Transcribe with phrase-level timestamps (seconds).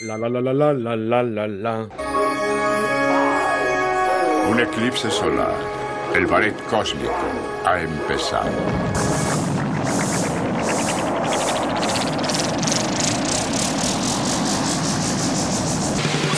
[0.00, 1.88] La la la la la la la la la.
[4.48, 5.52] Un eclipse solar.
[6.14, 7.12] El ballet cósmico
[7.64, 8.48] ha empezado.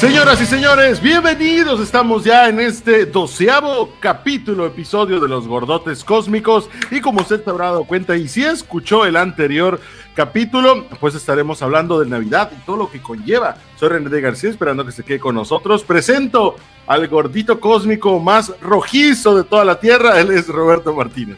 [0.01, 1.79] Señoras y señores, bienvenidos.
[1.79, 6.71] Estamos ya en este doceavo capítulo, episodio de los gordotes cósmicos.
[6.91, 9.79] Y como usted se habrá dado cuenta, y si escuchó el anterior
[10.15, 13.59] capítulo, pues estaremos hablando de Navidad y todo lo que conlleva.
[13.77, 15.85] Soy René de García, esperando que se quede con nosotros.
[15.85, 20.19] Presento al gordito cósmico más rojizo de toda la tierra.
[20.19, 21.37] Él es Roberto Martínez.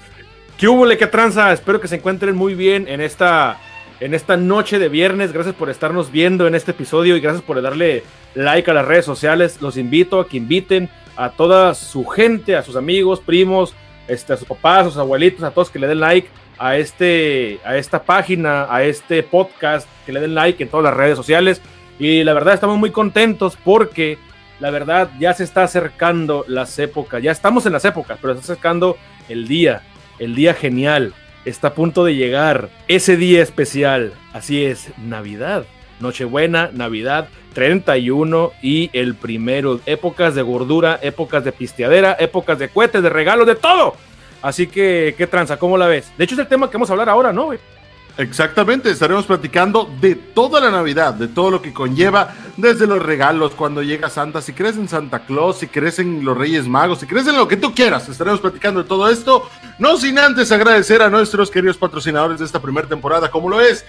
[0.57, 1.53] ¿Qué hubo, le tranza?
[1.53, 3.59] Espero que se encuentren muy bien en esta
[4.03, 5.33] en esta noche de viernes.
[5.33, 8.03] Gracias por estarnos viendo en este episodio y gracias por darle
[8.35, 9.63] like a las redes sociales.
[9.63, 13.75] Los invito a que inviten a toda su gente, a sus amigos, primos,
[14.09, 16.29] este, a sus papás, a sus abuelitos, a todos que le den like
[16.59, 20.97] a, este, a esta página, a este podcast, que le den like en todas las
[20.97, 21.63] redes sociales.
[22.01, 24.19] Y la verdad estamos muy contentos porque
[24.59, 28.41] la verdad ya se está acercando las épocas, ya estamos en las épocas, pero se
[28.41, 28.97] está acercando
[29.29, 29.83] el día,
[30.19, 31.15] el día genial,
[31.45, 34.13] está a punto de llegar ese día especial.
[34.33, 35.65] Así es, Navidad.
[36.01, 39.81] Nochebuena, Navidad, 31 y el primero.
[39.87, 43.95] Épocas de gordura, épocas de pisteadera, épocas de cohetes, de regalos, de todo.
[44.43, 45.59] Así que, ¿qué tranza?
[45.59, 46.13] ¿Cómo la ves?
[46.19, 47.59] De hecho, es el tema que vamos a hablar ahora, ¿no, güey?
[48.19, 53.53] Exactamente, estaremos platicando de toda la Navidad, de todo lo que conlleva, desde los regalos,
[53.53, 57.07] cuando llega Santa, si crees en Santa Claus, si crees en los Reyes Magos, si
[57.07, 61.01] crees en lo que tú quieras, estaremos platicando de todo esto, no sin antes agradecer
[61.01, 63.85] a nuestros queridos patrocinadores de esta primera temporada, como lo es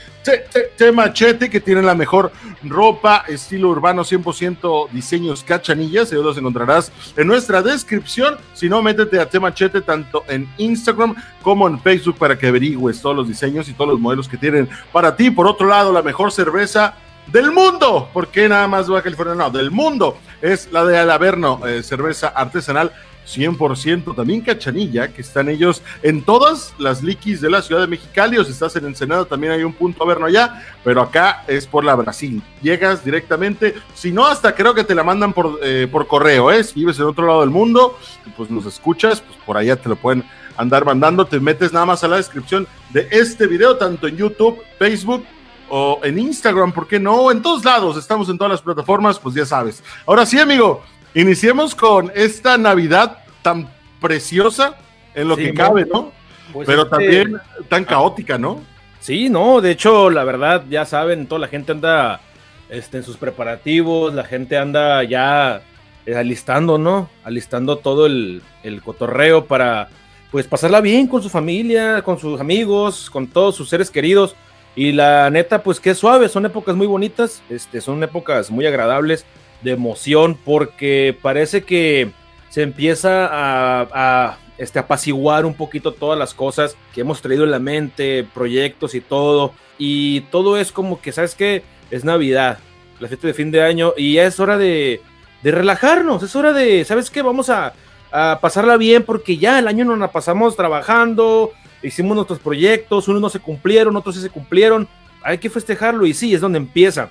[0.94, 2.32] Machete, que tiene la mejor
[2.64, 9.20] ropa, estilo urbano, 100% diseños cachanillas, y los encontrarás en nuestra descripción, si no, métete
[9.20, 13.74] a Machete tanto en Instagram como en Facebook para que averigües todos los diseños y
[13.74, 15.31] todos los modelos que tienen para ti.
[15.31, 16.95] Por otro lado, la mejor cerveza
[17.28, 21.81] del mundo, porque nada más Baja California, no, del mundo, es la de Alaverno, eh,
[21.83, 22.92] cerveza artesanal
[23.25, 28.38] 100% también Cachanilla, que están ellos en todas las liquis de la ciudad de Mexicali,
[28.38, 31.65] o si estás en Ensenada también hay un punto a verno allá, pero acá es
[31.65, 35.88] por la Brasil, llegas directamente, si no hasta creo que te la mandan por, eh,
[35.92, 36.64] por correo, ¿eh?
[36.64, 37.98] si vives en otro lado del mundo,
[38.36, 40.23] pues nos escuchas, pues por allá te lo pueden
[40.58, 44.61] andar mandando, te metes nada más a la descripción de este video, tanto en YouTube,
[44.77, 45.25] Facebook
[45.69, 47.31] o en Instagram, ¿por qué no?
[47.31, 49.83] En todos lados, estamos en todas las plataformas, pues ya sabes.
[50.05, 50.83] Ahora sí, amigo,
[51.14, 53.69] iniciemos con esta Navidad tan
[53.99, 54.77] preciosa
[55.15, 56.11] en lo que cabe, ¿no?
[56.52, 57.37] Pues Pero este también
[57.70, 58.61] tan caótica, ¿no?
[58.99, 62.21] Sí, no, de hecho, la verdad, ya saben, toda la gente anda
[62.70, 65.61] este, en sus preparativos, la gente anda ya
[66.05, 67.09] eh, alistando, ¿no?
[67.23, 69.89] Alistando todo el, el cotorreo para
[70.33, 74.36] pues pasarla bien con su familia, con sus amigos, con todos sus seres queridos.
[74.76, 79.27] Y la neta, pues que suave, son épocas muy bonitas, este, son épocas muy agradables
[79.61, 82.10] de emoción, porque parece que
[82.49, 87.52] se empieza a, a este, apaciguar un poquito todas las cosas que hemos traído en
[87.52, 89.54] la mente, proyectos y todo.
[89.77, 91.61] Y todo es como que, ¿sabes qué?
[91.92, 92.58] Es Navidad,
[93.00, 95.00] la fiesta de fin de año, y es hora de,
[95.44, 97.21] de relajarnos, es hora de, ¿sabes qué?
[97.21, 97.73] Vamos a,
[98.14, 101.52] a pasarla bien porque ya el año nos la pasamos trabajando,
[101.82, 104.88] hicimos nuestros proyectos, unos no se cumplieron, otros sí se cumplieron,
[105.24, 107.10] hay que festejarlo y sí, es donde empieza,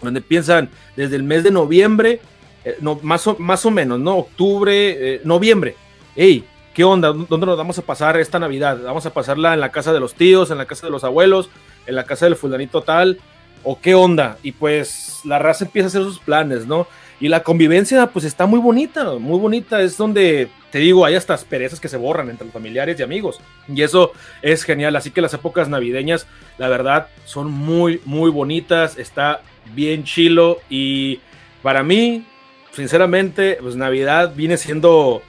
[0.00, 2.22] donde empiezan desde el mes de noviembre,
[2.64, 4.16] eh, no, más, o, más o menos, ¿no?
[4.16, 5.76] Octubre, eh, noviembre.
[6.16, 7.12] Hey, ¿qué onda?
[7.12, 8.78] ¿Dónde nos vamos a pasar esta Navidad?
[8.82, 11.50] ¿Vamos a pasarla en la casa de los tíos, en la casa de los abuelos,
[11.86, 13.18] en la casa del fulanito tal?
[13.62, 14.38] ¿O qué onda?
[14.42, 16.86] Y pues la raza empieza a hacer sus planes, ¿no?
[17.20, 19.82] Y la convivencia, pues está muy bonita, muy bonita.
[19.82, 23.40] Es donde, te digo, hay estas perezas que se borran entre los familiares y amigos.
[23.68, 24.96] Y eso es genial.
[24.96, 26.26] Así que las épocas navideñas,
[26.56, 28.96] la verdad, son muy, muy bonitas.
[28.96, 29.42] Está
[29.74, 30.60] bien chilo.
[30.70, 31.20] Y
[31.62, 32.24] para mí,
[32.72, 35.20] sinceramente, pues Navidad viene siendo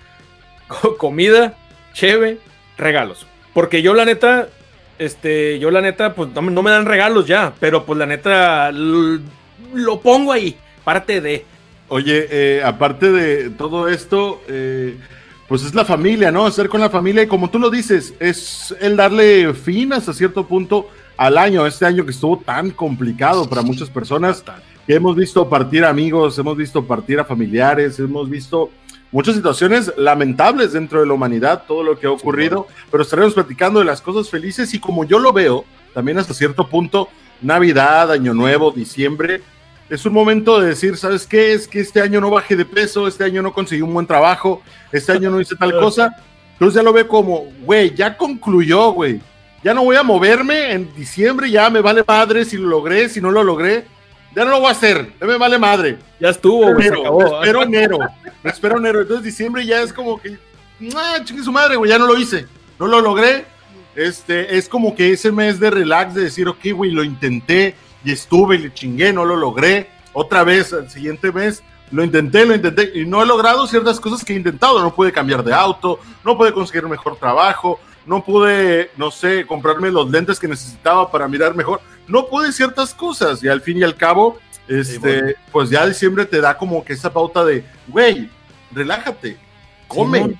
[0.97, 1.57] comida,
[1.93, 2.37] cheve,
[2.77, 3.27] regalos.
[3.53, 4.47] Porque yo, la neta,
[4.97, 7.53] este, yo, la neta, pues no, no me dan regalos ya.
[7.59, 10.55] Pero pues la neta, lo pongo ahí,
[10.85, 11.45] parte de.
[11.93, 14.97] Oye, eh, aparte de todo esto, eh,
[15.49, 16.47] pues es la familia, ¿no?
[16.47, 20.47] Estar con la familia y como tú lo dices, es el darle fin hasta cierto
[20.47, 24.41] punto al año, este año que estuvo tan complicado para muchas personas,
[24.87, 28.69] que hemos visto partir amigos, hemos visto partir a familiares, hemos visto
[29.11, 33.79] muchas situaciones lamentables dentro de la humanidad, todo lo que ha ocurrido, pero estaremos platicando
[33.79, 37.09] de las cosas felices y como yo lo veo, también hasta cierto punto,
[37.41, 39.41] Navidad, Año Nuevo, diciembre,
[39.91, 41.51] es un momento de decir, ¿sabes qué?
[41.51, 44.61] Es que este año no bajé de peso, este año no conseguí un buen trabajo,
[44.89, 46.15] este año no hice tal cosa.
[46.53, 49.19] Entonces ya lo ve como, güey, ya concluyó, güey.
[49.61, 53.19] Ya no voy a moverme en diciembre, ya me vale madre si lo logré, si
[53.19, 53.83] no lo logré.
[54.33, 55.97] ya no lo voy a hacer, ya me vale madre.
[56.21, 57.99] Ya estuvo, güey, me espero enero,
[58.43, 59.01] me espero enero.
[59.01, 60.37] Entonces diciembre ya es como que,
[60.95, 62.45] ah, chingue su madre, güey, ya no lo hice,
[62.79, 63.43] no lo logré.
[63.93, 68.11] Este, es como que ese mes de relax, de decir, ok, güey, lo intenté y
[68.11, 69.89] estuve y le chingué, no lo logré.
[70.13, 74.23] Otra vez, el siguiente mes, lo intenté, lo intenté y no he logrado ciertas cosas
[74.23, 74.81] que he intentado.
[74.81, 79.45] No pude cambiar de auto, no pude conseguir un mejor trabajo, no pude, no sé,
[79.45, 81.81] comprarme los lentes que necesitaba para mirar mejor.
[82.07, 84.37] No pude ciertas cosas y al fin y al cabo,
[84.67, 85.33] este, bueno.
[85.51, 88.29] pues ya diciembre te da como que esa pauta de, güey,
[88.71, 89.37] relájate,
[89.87, 90.39] come, Simón.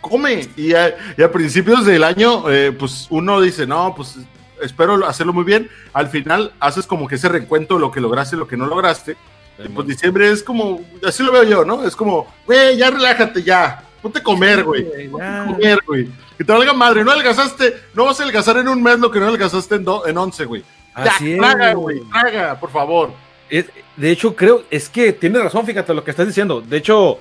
[0.00, 0.48] come.
[0.56, 4.16] Y a, y a principios del año, eh, pues uno dice, no, pues
[4.62, 5.68] espero hacerlo muy bien.
[5.92, 8.66] Al final haces como que ese recuento de lo que lograste y lo que no
[8.66, 9.16] lograste.
[9.64, 11.84] Y pues diciembre es como, así lo veo yo, ¿no?
[11.84, 15.08] Es como, güey, ya relájate ya, ponte a comer, güey.
[15.08, 16.08] Ponte a comer, güey.
[16.36, 19.18] Que te valga madre, no adelgazaste, no vas a adelgazar en un mes lo que
[19.18, 20.62] no adelgazaste en, do- en 11, güey.
[20.96, 21.98] Ya, Así es, traga, güey.
[22.00, 23.10] güey, traga, por favor.
[23.48, 26.60] Es- de hecho, creo, es que tienes razón, fíjate lo que estás diciendo.
[26.60, 27.18] De hecho,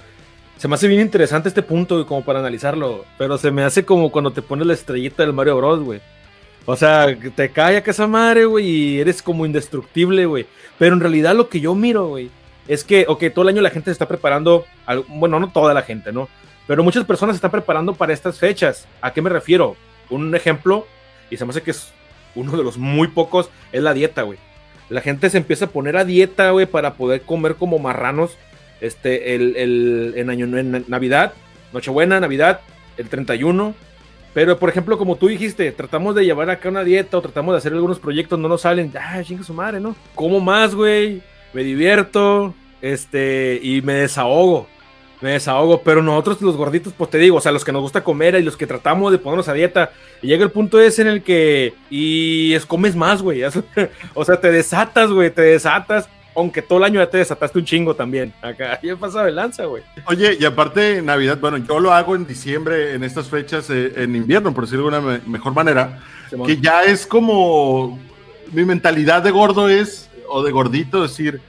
[0.57, 3.05] se me hace bien interesante este punto, güey, como para analizarlo.
[3.17, 6.01] Pero se me hace como cuando te pones la estrellita del Mario Bros, güey.
[6.65, 10.45] O sea, te cae a esa madre, güey, y eres como indestructible, güey.
[10.79, 12.29] Pero en realidad lo que yo miro, güey,
[12.67, 14.65] es que, ok, todo el año la gente se está preparando,
[15.09, 16.27] bueno, no toda la gente, ¿no?
[16.67, 18.87] Pero muchas personas se están preparando para estas fechas.
[19.01, 19.75] ¿A qué me refiero?
[20.09, 20.87] Un ejemplo,
[21.29, 21.91] y se me hace que es
[22.33, 24.39] uno de los muy pocos, es la dieta, güey.
[24.89, 28.35] La gente se empieza a poner a dieta, güey, para poder comer como marranos
[28.81, 31.33] este, el, el- en, año, en Navidad,
[31.73, 32.61] Nochebuena, Navidad,
[32.97, 33.75] el 31.
[34.35, 37.59] Pero, por ejemplo, como tú dijiste, tratamos de llevar acá una dieta o tratamos de
[37.59, 38.91] hacer algunos proyectos, no nos salen.
[38.99, 39.95] Ah, chinga su madre, ¿no?
[40.13, 41.21] Como más, güey.
[41.53, 44.67] Me divierto, este, y me desahogo.
[45.21, 48.03] Me desahogo, pero nosotros los gorditos, pues te digo, o sea, los que nos gusta
[48.03, 49.91] comer y los que tratamos de ponernos a dieta,
[50.21, 53.41] y llega el punto ese en el que, y es comes más, güey,
[54.13, 57.65] o sea, te desatas, güey, te desatas, aunque todo el año ya te desataste un
[57.65, 59.83] chingo también, acá, ya pasado de lanza, güey.
[60.07, 64.15] Oye, y aparte Navidad, bueno, yo lo hago en diciembre, en estas fechas, eh, en
[64.15, 65.99] invierno, por decirlo de una me- mejor manera,
[66.45, 67.97] que ya es como
[68.51, 71.39] mi mentalidad de gordo es, o de gordito, decir,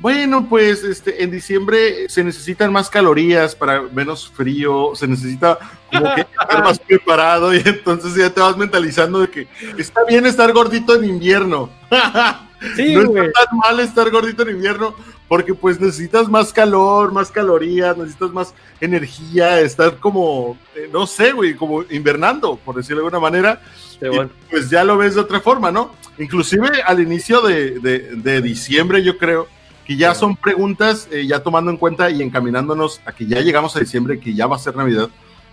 [0.00, 5.58] bueno, pues este, en diciembre se necesitan más calorías para menos frío, se necesita
[5.90, 9.46] como que estar más preparado y entonces ya te vas mentalizando de que
[9.78, 11.70] está bien estar gordito en invierno.
[12.76, 13.26] Sí, no güey.
[13.26, 14.94] está tan mal estar gordito en invierno
[15.28, 21.32] porque pues necesitas más calor, más calorías, necesitas más energía, estar como, eh, no sé,
[21.32, 23.60] güey, como invernando, por decirlo de alguna manera.
[23.98, 24.30] Simón.
[24.46, 25.92] Y, pues ya lo ves de otra forma, ¿no?
[26.18, 29.48] Inclusive al inicio de, de- de diciembre, yo creo
[29.86, 33.76] que ya son preguntas, eh, ya tomando en cuenta y encaminándonos a que ya llegamos
[33.76, 35.08] a diciembre, que ya va a ser Navidad,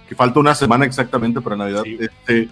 [0.08, 1.98] que falta una semana exactamente para Navidad, Sí.
[2.00, 2.50] este,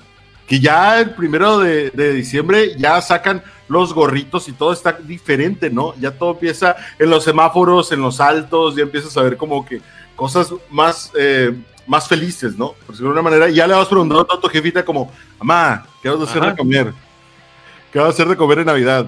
[0.50, 5.70] que ya el primero de, de diciembre ya sacan los gorritos y todo está diferente,
[5.70, 5.94] ¿no?
[6.00, 9.80] Ya todo empieza en los semáforos, en los altos, ya empiezas a ver como que
[10.16, 11.56] cosas más, eh,
[11.86, 12.70] más felices, ¿no?
[12.74, 15.86] Por decirlo de una manera, y ya le vas preguntando a tu jefita como, mamá,
[16.02, 16.52] ¿qué vas a hacer Ajá.
[16.52, 16.94] de comer?
[17.94, 19.06] ¿Qué vas a hacer de comer en Navidad?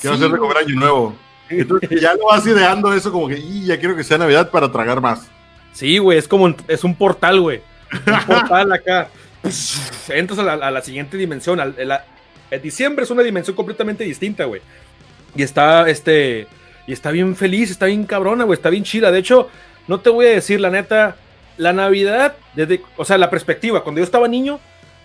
[0.00, 1.16] ¿Qué vas a hacer de comer Año Nuevo?
[1.48, 4.70] Entonces ya lo vas ideando eso como que, y ya quiero que sea Navidad para
[4.70, 5.26] tragar más.
[5.72, 7.62] Sí, güey, es como un- es un portal, güey.
[8.06, 9.08] Un portal acá.
[10.08, 11.60] Entras a la, a la siguiente dimensión.
[11.60, 12.04] al- la-
[12.50, 14.60] el diciembre es una dimensión completamente distinta, güey.
[15.34, 16.46] Y está, este,
[16.86, 19.10] y está bien feliz, está bien cabrona, güey, está bien chida.
[19.10, 19.48] De hecho,
[19.88, 21.16] no te voy a decir, la neta,
[21.56, 24.60] la Navidad, desde, o sea, la perspectiva, cuando yo estaba niño,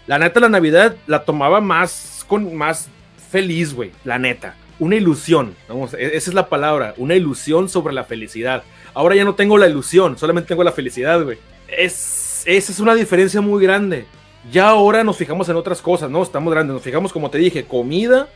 [0.08, 2.90] la neta, la Navidad la tomaba más, con, más
[3.32, 4.56] feliz, güey, la neta.
[4.80, 8.64] Una ilusión, vamos, e- esa es la palabra, una ilusión sobre la felicidad.
[8.94, 11.38] Ahora ya no tengo la ilusión, solamente tengo la felicidad, güey.
[11.68, 14.06] Es, esa es una diferencia muy grande.
[14.50, 16.24] Ya ahora nos fijamos en otras cosas, ¿no?
[16.24, 18.28] Estamos grandes, nos fijamos, como te dije, comida,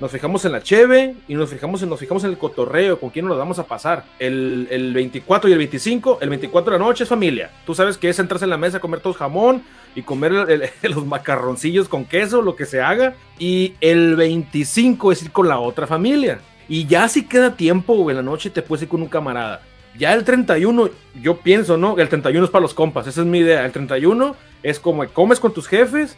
[0.00, 3.10] nos fijamos en la cheve y nos fijamos en, nos fijamos en el cotorreo, con
[3.10, 4.04] quién nos vamos a pasar.
[4.18, 7.52] El, el 24 y el 25, el 24 de la noche es familia.
[7.64, 9.62] Tú sabes que es sentarse en la mesa, comer todos jamón
[9.94, 10.32] y comer
[10.82, 13.14] los macarroncillos con queso, lo que se haga.
[13.38, 16.40] Y el 25 es ir con la otra familia.
[16.68, 19.62] Y ya si queda tiempo, güey, en la noche te puedes ir con un camarada.
[19.98, 20.88] Ya el 31,
[21.20, 21.98] yo pienso, ¿no?
[21.98, 23.64] El 31 es para los compas, esa es mi idea.
[23.64, 26.16] El 31 es como comes con tus jefes,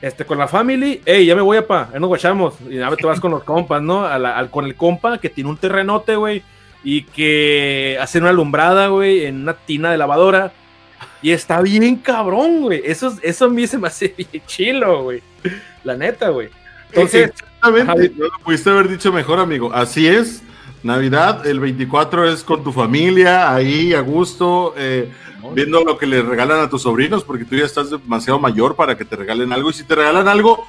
[0.00, 2.90] este, con la family, hey, ya me voy a pa, ahí nos guachamos, y ya
[2.96, 4.04] te vas con los compas, ¿no?
[4.04, 6.42] A la- al- con el compa que tiene un terrenote, güey,
[6.82, 10.52] y que hace una alumbrada, güey, en una tina de lavadora,
[11.22, 15.22] y está bien cabrón, güey, eso, eso a mí se me hace bien chilo, güey,
[15.84, 16.48] la neta, güey.
[16.88, 19.72] Entonces, Exactamente, no lo pudiste haber dicho mejor, amigo.
[19.72, 20.42] Así es.
[20.82, 25.12] Navidad, el 24 es con tu familia, ahí a gusto, eh,
[25.54, 28.96] viendo lo que le regalan a tus sobrinos, porque tú ya estás demasiado mayor para
[28.96, 29.70] que te regalen algo.
[29.70, 30.66] Y si te regalan algo,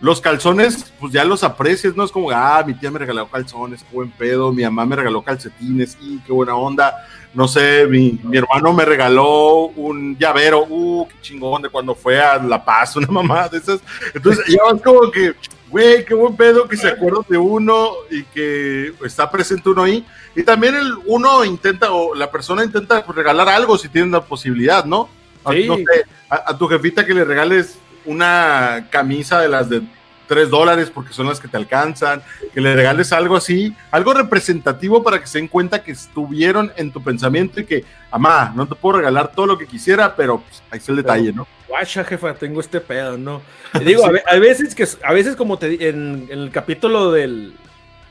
[0.00, 2.04] los calzones, pues ya los aprecias, ¿no?
[2.04, 5.22] Es como, ah, mi tía me regaló calzones, qué buen pedo, mi mamá me regaló
[5.22, 7.06] calcetines, y qué buena onda.
[7.34, 12.18] No sé, mi, mi hermano me regaló un llavero, uh, qué chingón de cuando fue
[12.18, 13.80] a La Paz, una mamá de esas.
[14.14, 15.34] Entonces, ya vas como que,
[15.70, 20.04] güey, qué buen pedo que se acuerdan de uno y que está presente uno ahí.
[20.34, 24.84] Y también el uno intenta, o la persona intenta regalar algo si tiene la posibilidad,
[24.84, 25.08] ¿no?
[25.44, 25.66] A, Sí.
[25.66, 29.82] no sé, a- a tu jefita que le regales una camisa de las de
[30.30, 32.22] 3 dólares porque son las que te alcanzan,
[32.54, 36.92] que le regales algo así, algo representativo para que se den cuenta que estuvieron en
[36.92, 40.62] tu pensamiento y que, amá, no te puedo regalar todo lo que quisiera, pero pues,
[40.70, 41.48] ahí está el detalle, ¿no?
[41.66, 43.42] Guacha, jefa, tengo este pedo, ¿no?
[43.74, 47.52] Y digo, a, a veces que, a veces como te en, en el capítulo del,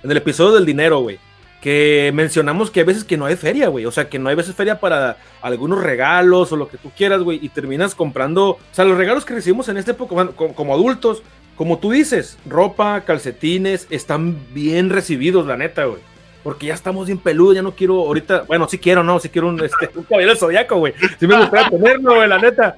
[0.03, 1.19] en el episodio del dinero, güey,
[1.61, 4.35] que mencionamos que hay veces que no hay feria, güey, o sea, que no hay
[4.35, 8.59] veces feria para algunos regalos o lo que tú quieras, güey, y terminas comprando, o
[8.71, 11.23] sea, los regalos que recibimos en esta época, como, como adultos,
[11.59, 15.99] como tú dices, ropa, calcetines, están bien recibidos, la neta, güey.
[16.41, 19.49] Porque ya estamos bien peludos, ya no quiero ahorita, bueno, sí quiero, no, sí quiero
[19.49, 20.93] un, este, un caballero zodiaco, güey.
[21.19, 22.73] Sí me gustaría tenerlo, güey, la neta.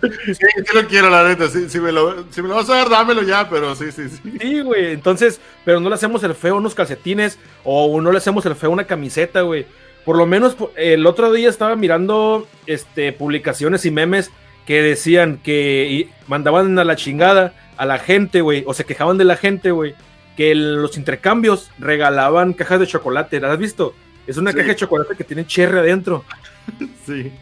[0.00, 2.74] Sí, sí lo quiero, la neta, sí, si, me lo, si me lo vas a
[2.74, 4.38] dar, dámelo ya, pero sí, sí, sí.
[4.40, 4.90] Sí, güey.
[4.90, 8.56] Entonces, pero no le hacemos el feo a unos calcetines o no le hacemos el
[8.56, 9.66] feo a una camiseta, güey.
[10.04, 14.32] Por lo menos el otro día estaba mirando este, publicaciones y memes
[14.66, 19.24] que decían que mandaban a la chingada a la gente, güey, o se quejaban de
[19.24, 19.94] la gente, güey,
[20.36, 23.40] que los intercambios regalaban cajas de chocolate.
[23.40, 23.94] ¿La has visto?
[24.26, 24.56] Es una Sí.
[24.58, 26.24] caja de chocolate que tiene cherry adentro.
[27.06, 27.32] sí.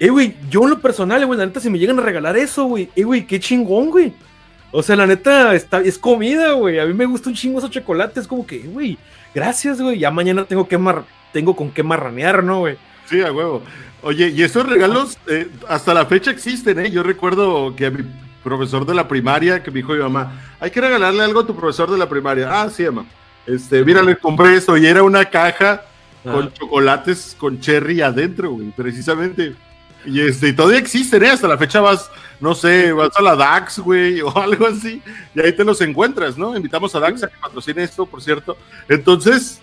[0.00, 2.64] Eh, güey, yo en lo personal, güey, la neta, si me llegan a regalar eso,
[2.64, 4.12] güey, eh, güey, qué chingón, güey.
[4.72, 6.80] O sea, la neta, está, es comida, güey.
[6.80, 8.98] A mí me gusta un chingo esos chocolates, como que, güey,
[9.32, 10.00] gracias, güey.
[10.00, 12.76] Ya mañana tengo que mar tengo con qué marranear, ¿no, güey?
[13.06, 13.62] Sí, a huevo.
[14.04, 16.90] Oye, y esos regalos eh, hasta la fecha existen, ¿eh?
[16.90, 18.04] Yo recuerdo que a mi
[18.42, 21.56] profesor de la primaria, que me dijo mi mamá, hay que regalarle algo a tu
[21.56, 22.48] profesor de la primaria.
[22.52, 23.06] Ah, sí, mamá.
[23.46, 25.86] Este, mira, le compré esto y era una caja
[26.22, 29.54] con chocolates con cherry adentro, güey, precisamente.
[30.04, 31.30] Y este, y todavía existen, ¿eh?
[31.30, 35.00] Hasta la fecha vas, no sé, vas a la DAX, güey, o algo así,
[35.34, 36.54] y ahí te los encuentras, ¿no?
[36.54, 38.54] Invitamos a DAX a que patrocine esto, por cierto.
[38.86, 39.62] Entonces,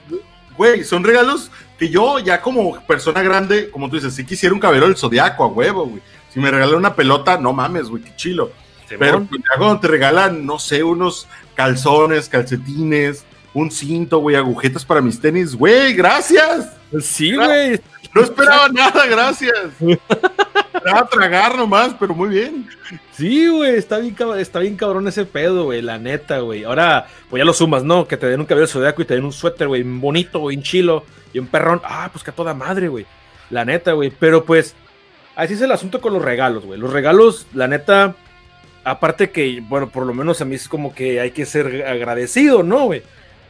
[0.58, 4.62] güey, son regalos que yo ya como persona grande, como tú dices, si quisiera un
[4.62, 6.04] cabello del zodiaco a huevo, güey.
[6.30, 8.52] Si me regalan una pelota, no mames, güey, qué chilo.
[9.00, 14.86] Pero pues, ya cuando te regalan, no sé, unos calzones, calcetines, un cinto, güey, agujetas
[14.86, 16.70] para mis tenis, güey, gracias.
[17.02, 17.82] Sí, güey.
[18.14, 19.72] No esperaba nada, gracias.
[20.82, 22.68] Esperaba tragar nomás, pero muy bien.
[23.12, 26.64] Sí, güey, está bien, está bien cabrón ese pedo, güey, la neta, güey.
[26.64, 28.08] Ahora, pues ya lo sumas, ¿no?
[28.08, 30.64] Que te den un cabello zodiaco y te den un suéter, güey, bonito, güey, un
[30.64, 31.82] chilo y un perrón.
[31.84, 33.06] Ah, pues que a toda madre, güey.
[33.52, 34.10] La neta, güey.
[34.10, 34.74] Pero pues,
[35.36, 36.80] así es el asunto con los regalos, güey.
[36.80, 38.16] Los regalos, la neta,
[38.84, 42.64] aparte que, bueno, por lo menos a mí es como que hay que ser agradecido,
[42.64, 43.04] ¿no, güey?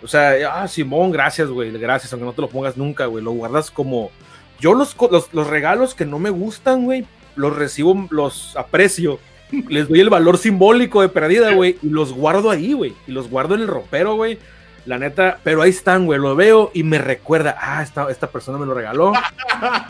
[0.04, 3.24] O sea, ah, Simón, gracias, güey, gracias, aunque no te lo pongas nunca, güey.
[3.24, 4.12] Lo guardas como.
[4.60, 9.20] Yo los, los, los regalos que no me gustan, güey, los recibo, los aprecio
[9.68, 13.30] les doy el valor simbólico de perdida, güey, y los guardo ahí, güey, y los
[13.30, 14.40] guardo en el ropero, güey.
[14.86, 18.58] La neta, pero ahí están, güey, lo veo y me recuerda, ah, esta, esta persona
[18.58, 19.12] me lo regaló.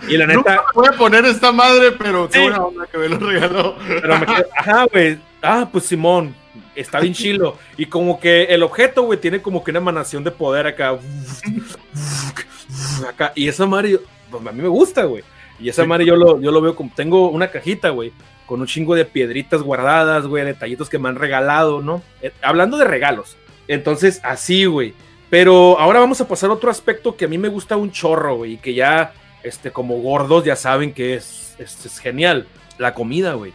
[0.10, 2.43] Y la neta, voy a poner esta madre, pero qué Sí.
[2.43, 3.75] buena onda que me lo regaló.
[3.88, 6.36] pero me quedo, ajá, güey, ah, pues Simón,
[6.75, 7.55] está bien chilo.
[7.77, 10.98] Y como que el objeto, güey, tiene como que una emanación de poder acá.
[13.07, 13.31] acá.
[13.36, 15.24] Y esa madre, yo- pues, a mí me gusta, güey.
[15.61, 18.11] Y esa madre yo lo, yo lo veo como, tengo una cajita, güey,
[18.47, 22.01] con un chingo de piedritas guardadas, güey, detallitos que me han regalado, ¿no?
[22.21, 23.37] Eh, hablando de regalos.
[23.67, 24.95] Entonces, así, güey.
[25.29, 28.37] Pero ahora vamos a pasar a otro aspecto que a mí me gusta un chorro,
[28.37, 29.13] güey, y que ya,
[29.43, 32.47] este, como gordos ya saben que es, es, genial.
[32.79, 33.53] La comida, güey.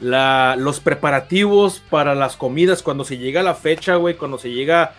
[0.00, 4.94] La, los preparativos para las comidas, cuando se llega la fecha, güey, cuando se llega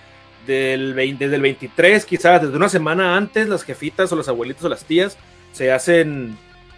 [0.45, 4.63] del 20, desde el 23, quizás desde una semana antes, las jefitas o los abuelitos
[4.63, 5.17] o las tías
[5.53, 6.37] se hacen,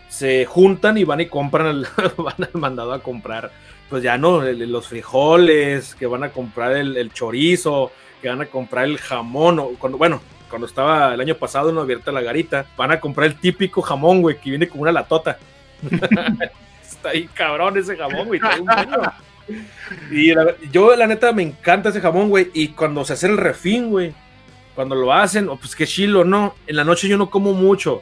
[0.09, 3.51] se juntan y van y compran, el- van al mandado a comprar,
[3.89, 7.91] pues ya no, los frijoles, que van a comprar el, el chorizo,
[8.21, 11.81] que van a comprar el jamón, o cuando, bueno, cuando estaba el año pasado no
[11.81, 15.37] abierta la garita, van a comprar el típico jamón, güey, que viene con una latota.
[16.81, 18.69] Está ahí cabrón ese jamón, güey, trae un.
[20.11, 22.49] Y la- yo, la neta, me encanta ese jamón, güey.
[22.55, 24.11] Y cuando se hace el refín, güey,
[24.73, 26.55] cuando lo hacen, oh, pues qué chilo, ¿no?
[26.65, 28.01] En la noche yo no como mucho.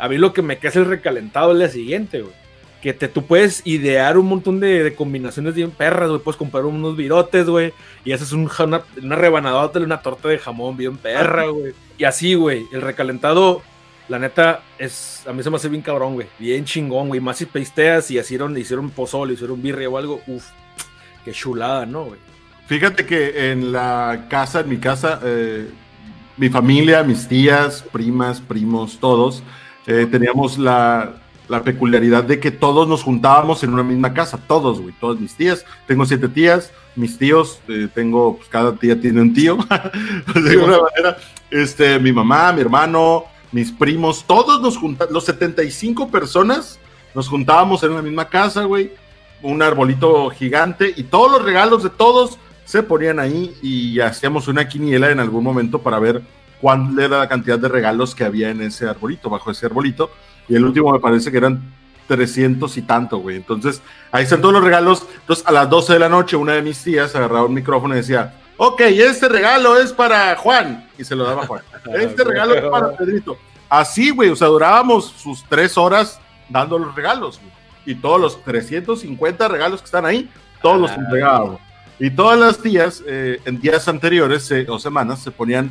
[0.00, 2.34] A mí lo que me queda es el recalentado el día siguiente, güey.
[2.80, 6.20] Que te, tú puedes idear un montón de, de combinaciones bien perras, güey.
[6.20, 7.74] Puedes comprar unos virotes, güey.
[8.04, 11.74] Y haces un, una, una rebanadota de una torta de jamón bien perra, güey.
[11.98, 12.66] Y así, güey.
[12.72, 13.62] El recalentado,
[14.08, 15.24] la neta, es.
[15.26, 16.26] A mí se me hace bien cabrón, güey.
[16.38, 17.20] Bien chingón, güey.
[17.20, 20.22] Más si pisteas y hicieron, hicieron pozole, hicieron birria o algo.
[20.26, 20.46] Uf.
[21.24, 22.18] Qué chulada, ¿no, güey?
[22.66, 25.68] Fíjate que en la casa, en mi casa, eh,
[26.36, 29.42] mi familia, mis tías, primas, primos, todos,
[29.86, 31.14] eh, teníamos la,
[31.48, 35.34] la, peculiaridad de que todos nos juntábamos en una misma casa, todos, güey, todas mis
[35.34, 35.64] tías.
[35.86, 39.56] Tengo siete tías, mis tíos, eh, tengo, pues cada tía tiene un tío,
[40.34, 41.16] de alguna manera.
[41.50, 46.78] Este, mi mamá, mi hermano, mis primos, todos nos juntamos, los 75 personas
[47.14, 48.92] nos juntábamos en una misma casa, güey,
[49.42, 54.68] un arbolito gigante y todos los regalos de todos se ponían ahí y hacíamos una
[54.68, 56.22] quiniela en algún momento para ver
[56.60, 60.10] cuál era la cantidad de regalos que había en ese arbolito, bajo ese arbolito.
[60.48, 61.62] Y el último me parece que eran
[62.06, 63.36] 300 y tanto, güey.
[63.36, 65.06] Entonces, ahí están todos los regalos.
[65.20, 67.98] Entonces, a las 12 de la noche, una de mis tías agarraba un micrófono y
[67.98, 70.88] decía, ok, este regalo es para Juan.
[70.98, 71.62] Y se lo daba a Juan.
[71.94, 73.38] Este regalo es para Pedrito.
[73.68, 77.52] Así, güey, o sea, durábamos sus tres horas dando los regalos, güey.
[77.86, 80.28] Y todos los 350 regalos que están ahí,
[80.60, 81.60] todos los entregábamos.
[81.98, 85.70] Y todas las tías, eh, en días anteriores o semanas, se ponían,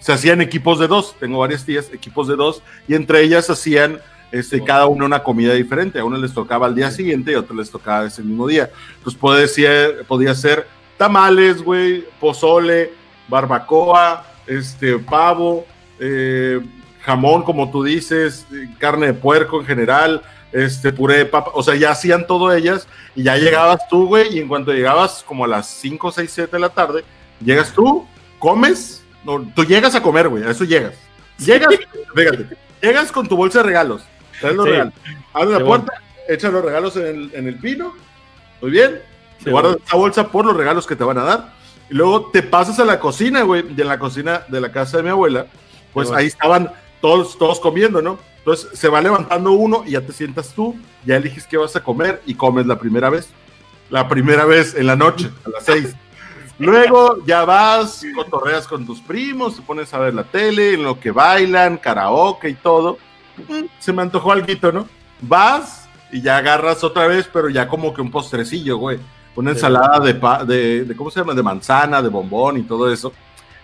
[0.00, 1.14] se hacían equipos de dos.
[1.20, 4.00] Tengo varias tías, equipos de dos, y entre ellas hacían
[4.32, 5.98] este, cada una una comida diferente.
[5.98, 8.70] A uno les tocaba al día siguiente y a otro les tocaba ese mismo día.
[8.98, 10.66] Entonces podía ser, podía ser
[10.96, 12.92] tamales, güey, pozole,
[13.28, 15.64] barbacoa, este, pavo,
[15.98, 16.60] eh,
[17.02, 18.46] jamón, como tú dices,
[18.78, 22.88] carne de puerco en general, este puré de papa, o sea, ya hacían todo ellas
[23.14, 26.50] y ya llegabas tú, güey, y en cuanto llegabas como a las 5, 6, 7
[26.56, 27.04] de la tarde,
[27.44, 28.06] llegas tú,
[28.38, 30.94] comes, no, tú llegas a comer, güey, a eso llegas.
[31.38, 31.74] Llegas,
[32.14, 34.02] fíjate, llegas con tu bolsa de regalos,
[34.40, 34.94] traes los regalos,
[35.32, 35.92] abres la puerta,
[36.28, 37.94] echas los regalos en el, en el pino,
[38.60, 39.00] muy bien,
[39.46, 41.52] guardas esa bolsa por los regalos que te van a dar,
[41.88, 44.98] y luego te pasas a la cocina, güey, y en la cocina de la casa
[44.98, 45.46] de mi abuela,
[45.92, 48.18] pues ahí estaban todos, todos comiendo, ¿no?
[48.38, 51.82] Entonces se va levantando uno y ya te sientas tú, ya eliges qué vas a
[51.82, 53.28] comer y comes la primera vez.
[53.90, 55.94] La primera vez en la noche, a las seis.
[56.60, 61.00] Luego ya vas, cotorreas con tus primos, te pones a ver la tele, en lo
[61.00, 62.98] que bailan, karaoke y todo.
[63.48, 64.86] Mm, se me antojó algo, ¿no?
[65.22, 68.98] Vas y ya agarras otra vez, pero ya como que un postrecillo, güey.
[69.36, 70.12] Una ensalada de,
[70.46, 71.32] de, de, ¿cómo se llama?
[71.32, 73.10] De manzana, de bombón y todo eso.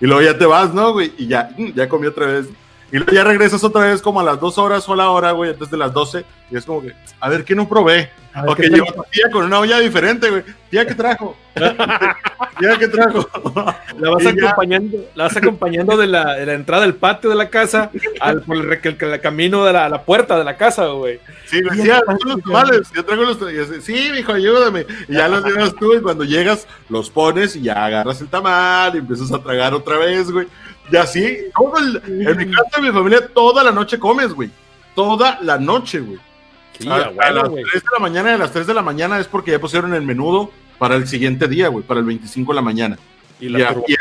[0.01, 1.13] Y luego ya te vas, ¿no, güey?
[1.19, 2.47] Y ya, mm, ya comí otra vez.
[2.93, 5.33] Y luego ya regresas otra vez como a las dos horas o a la hora,
[5.33, 6.25] güey, antes de las 12.
[6.51, 8.11] Y es como que, a ver, ¿qué no probé?
[8.47, 10.45] O que lleva tu tía con una olla diferente, güey.
[10.71, 11.37] Tía, ¿qué trajo?
[11.55, 13.27] tía, ¿qué trajo?
[13.99, 17.49] La vas, acompañando, la vas acompañando de la, de la, entrada del patio de la
[17.49, 21.19] casa al por el, el, el, camino de la, la, puerta de la casa, güey.
[21.47, 21.89] Sí, güey, sí,
[22.25, 22.93] los tamales.
[22.95, 23.39] Yo traigo los
[23.83, 24.87] Sí, mijo, ayúdame.
[25.09, 28.95] Y ya los llevas tú y cuando llegas los pones y ya agarras el tamal
[28.95, 30.47] y empiezas a tragar otra vez, güey.
[30.91, 34.51] Y así, todo el, en mi casa, mi familia, toda la noche comes, güey.
[34.95, 36.19] Toda la noche, güey.
[36.79, 37.65] Sí, a, las wey.
[37.71, 40.03] 3 de la mañana, a las 3 de la mañana es porque ya pusieron el
[40.03, 42.99] menudo para el siguiente día, güey, para el 25 de la mañana.
[43.41, 43.97] Y la y, y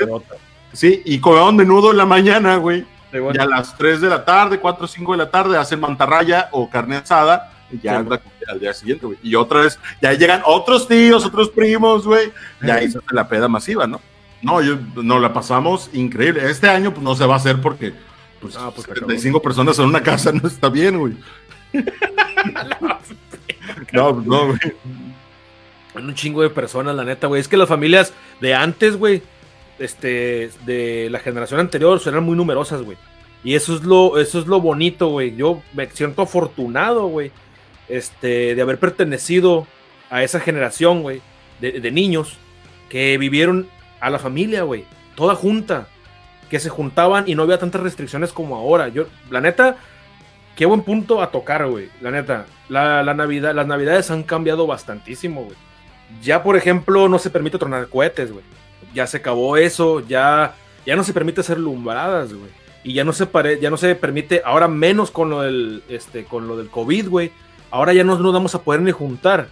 [0.73, 2.85] Sí, y comemos menudo en la mañana, güey.
[3.11, 3.39] Sí, bueno.
[3.39, 6.49] Y a las 3 de la tarde, 4 o 5 de la tarde hacen mantarraya
[6.51, 7.51] o carne asada.
[7.71, 8.09] Y ya sí,
[8.47, 9.17] al día siguiente, güey.
[9.23, 12.31] Y otra vez, ya llegan otros tíos, otros primos, güey.
[12.61, 14.01] Ya ahí se hace la peda masiva, ¿no?
[14.45, 16.47] No, yo, no la pasamos increíble.
[16.47, 17.93] Este año pues, no se va a hacer porque
[18.39, 21.15] pues, ah, pues 75 personas en una casa no está bien, güey.
[23.91, 24.59] no, no, güey.
[25.95, 27.41] Un chingo de personas, la neta, güey.
[27.41, 29.23] Es que las familias de antes, güey,
[29.79, 32.99] este, de la generación anterior, eran muy numerosas, güey.
[33.43, 35.35] Y eso es lo, eso es lo bonito, güey.
[35.35, 37.31] Yo me siento afortunado, güey,
[37.89, 39.65] este, de haber pertenecido
[40.11, 41.23] a esa generación, güey,
[41.61, 42.37] de, de niños
[42.89, 43.67] que vivieron
[44.05, 44.85] a la familia, güey.
[45.15, 45.87] Toda junta.
[46.49, 48.87] Que se juntaban y no había tantas restricciones como ahora.
[48.87, 49.77] Yo, la neta,
[50.55, 51.89] qué buen punto a tocar, güey.
[52.01, 55.55] La neta, la, la, Navidad, las Navidades han cambiado bastantísimo, güey.
[56.21, 58.45] Ya, por ejemplo, no se permite tronar cohetes, güey.
[58.93, 60.53] Ya se acabó eso, ya,
[60.85, 62.51] ya no se permite hacer lumbradas, güey.
[62.83, 66.25] Y ya no se pare, ya no se permite, ahora menos con lo del, este,
[66.25, 67.31] con lo del COVID, güey.
[67.71, 69.47] Ahora ya no nos vamos a poder ni juntar.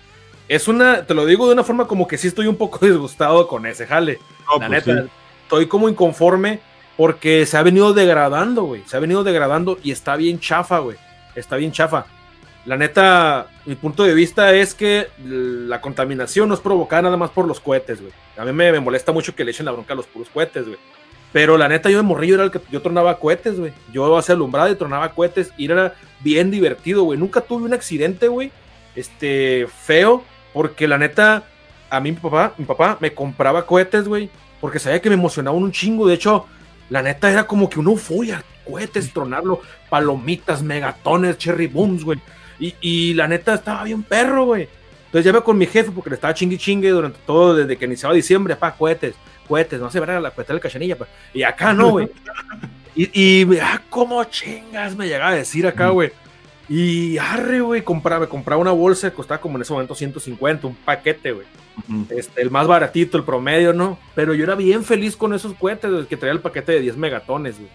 [0.47, 3.47] Es una, te lo digo de una forma como que sí estoy un poco disgustado
[3.47, 4.19] con ese jale.
[4.47, 5.10] No, la pues neta, sí.
[5.43, 6.60] estoy como inconforme
[6.97, 8.84] porque se ha venido degradando, güey.
[8.86, 10.97] Se ha venido degradando y está bien chafa, güey.
[11.36, 12.06] Está bien chafa.
[12.65, 17.29] La neta, mi punto de vista es que la contaminación no es provocada nada más
[17.32, 18.13] por los cohetes, güey.
[18.38, 20.65] A mí me, me, molesta mucho que le echen la bronca a los puros cohetes,
[20.65, 20.77] güey.
[21.34, 23.73] Pero la neta, yo de morrillo era el que yo tronaba cohetes, güey.
[23.91, 27.19] Yo hacía alumbrado y tronaba cohetes y era bien divertido, güey.
[27.19, 28.51] Nunca tuve un accidente, güey.
[28.95, 31.43] Este, feo, porque la neta,
[31.89, 34.29] a mí mi papá, mi papá me compraba cohetes, güey,
[34.62, 36.08] porque sabía que me emocionaban un chingo.
[36.08, 36.45] De hecho,
[36.89, 42.19] la neta era como que una euforia, cohetes, tronarlo, palomitas, megatones, cherry booms, güey.
[42.60, 44.69] Y, y, la neta estaba bien perro, güey.
[45.06, 47.86] Entonces ya iba con mi jefe porque le estaba chingue chingue durante todo, desde que
[47.86, 49.15] iniciaba diciembre, pa, cohetes,
[49.47, 51.08] cohetes, no se verá la cohete del cachanilla, pa.
[51.34, 52.10] Y acá no, güey.
[52.95, 56.12] Y, y, ah, cómo chingas me llegaba a decir acá, güey.
[56.69, 61.34] Y arre, güey, compraba, compraba una bolsa costaba como en ese momento 150, un paquete,
[61.34, 61.45] güey.
[62.10, 63.99] este, el más baratito, el promedio, ¿no?
[64.15, 66.97] Pero yo era bien feliz con esos cohetes, güey, que traía el paquete de 10
[66.97, 67.69] megatones, güey.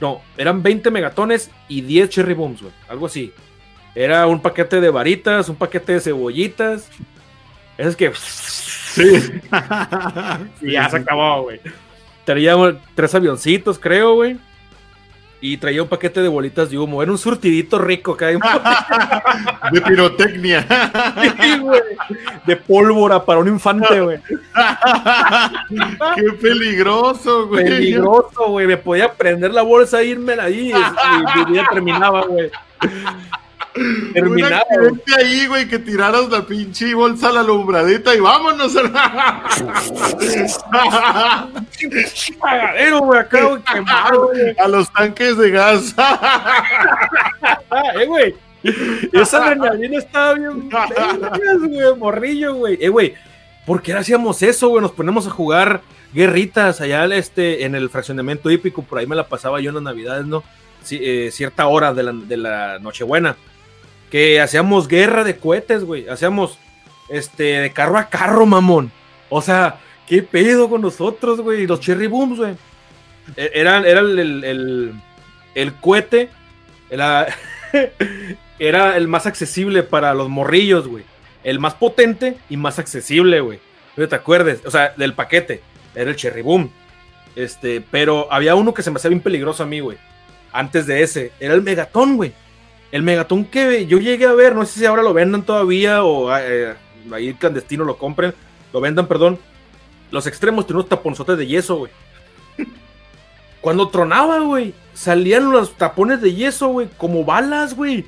[0.00, 2.72] No, eran 20 megatones y 10 cherry booms, güey.
[2.88, 3.32] Algo así.
[3.94, 6.88] Era un paquete de varitas, un paquete de cebollitas.
[7.76, 8.12] Es que.
[8.14, 9.02] Sí.
[10.62, 11.60] y ya se acabó, güey.
[12.24, 12.56] Traía
[12.94, 14.38] tres avioncitos, creo, güey.
[15.42, 17.02] Y traía un paquete de bolitas de humo.
[17.02, 18.36] Era un surtidito rico que hay.
[19.72, 20.66] de pirotecnia.
[22.46, 24.20] De pólvora para un infante, güey.
[26.16, 27.64] Qué peligroso, güey.
[27.64, 28.66] Peligroso, güey.
[28.66, 32.50] Me podía prender la bolsa e irme ahí y mi vida terminaba, güey.
[34.12, 34.62] Terminaba.
[35.18, 38.74] ahí, güey, que tiraras la pinche bolsa a la alumbradita y vámonos.
[44.58, 45.94] A los tanques de gas.
[48.00, 48.34] eh, güey.
[49.12, 50.68] Esa adrenalina estaba bien.
[50.68, 52.78] güey, morrillo, güey.
[52.80, 53.14] Eh, güey.
[53.66, 54.82] ¿Por qué hacíamos eso, güey?
[54.82, 55.80] Nos ponemos a jugar
[56.12, 58.82] guerritas allá este, en el fraccionamiento hípico.
[58.82, 60.42] Por ahí me la pasaba yo en las navidades, ¿no?
[60.90, 63.36] Eh, cierta hora de la, de la Nochebuena
[64.10, 66.08] que hacíamos guerra de cohetes, güey.
[66.08, 66.58] Hacíamos
[67.08, 68.90] este de carro a carro, mamón.
[69.28, 71.66] O sea, ¿qué pedo con nosotros, güey?
[71.66, 72.54] Los cherry booms, güey.
[73.36, 74.94] Era, era el,
[75.54, 76.28] el, cohete.
[76.90, 77.28] Era,
[78.58, 81.04] era el más accesible para los morrillos, güey.
[81.44, 83.60] El más potente y más accesible, güey.
[83.94, 84.60] Te acuerdes.
[84.66, 85.62] O sea, del paquete.
[85.94, 86.70] Era el cherry boom.
[87.36, 89.98] Este, pero había uno que se me hacía bien peligroso a mí, güey.
[90.52, 91.32] Antes de ese.
[91.38, 92.32] Era el megatón, güey.
[92.92, 96.36] El Megatón que yo llegué a ver, no sé si ahora lo vendan todavía o
[96.36, 96.74] eh,
[97.12, 98.34] ahí clandestino lo compren,
[98.72, 99.38] lo vendan, perdón.
[100.10, 101.92] Los extremos tienen unos taponzotes de yeso, güey.
[103.60, 108.04] Cuando tronaba, güey, salían los tapones de yeso, güey, como balas, güey.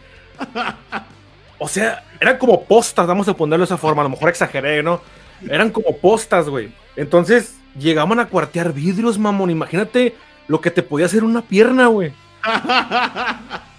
[1.58, 4.82] O sea, eran como postas, vamos a ponerlo de esa forma, a lo mejor exageré,
[4.82, 5.00] ¿no?
[5.48, 6.72] Eran como postas, güey.
[6.96, 9.50] Entonces, llegaban a cuartear vidrios, mamón.
[9.50, 10.14] Imagínate
[10.48, 12.12] lo que te podía hacer una pierna, güey.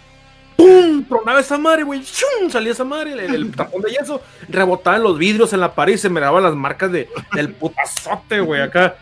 [0.55, 1.03] ¡Pum!
[1.05, 2.03] Tronaba esa madre, güey.
[2.49, 4.21] Salía esa madre, el, tapón de yeso.
[4.49, 8.39] Rebotaban los vidrios en la pared y se me daban las marcas de, del putazote,
[8.39, 8.95] güey, acá.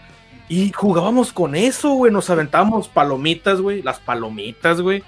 [0.48, 2.12] Y jugábamos con eso, güey.
[2.12, 3.82] Nos aventábamos palomitas, güey.
[3.82, 5.04] Las palomitas, güey.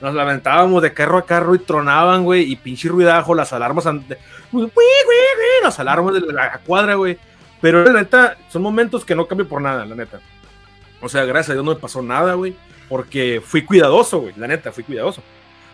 [0.00, 2.50] Nos aventábamos de carro a carro y tronaban, güey.
[2.50, 3.84] Y pinche ruidajo, las alarmas.
[5.62, 7.18] Las alarmas de la cuadra, güey.
[7.60, 10.20] Pero la neta, son momentos que no cambio por nada, la neta.
[11.00, 12.56] O sea, gracias a Dios no me pasó nada, güey.
[12.88, 14.34] Porque fui cuidadoso, güey.
[14.36, 15.22] La neta, fui cuidadoso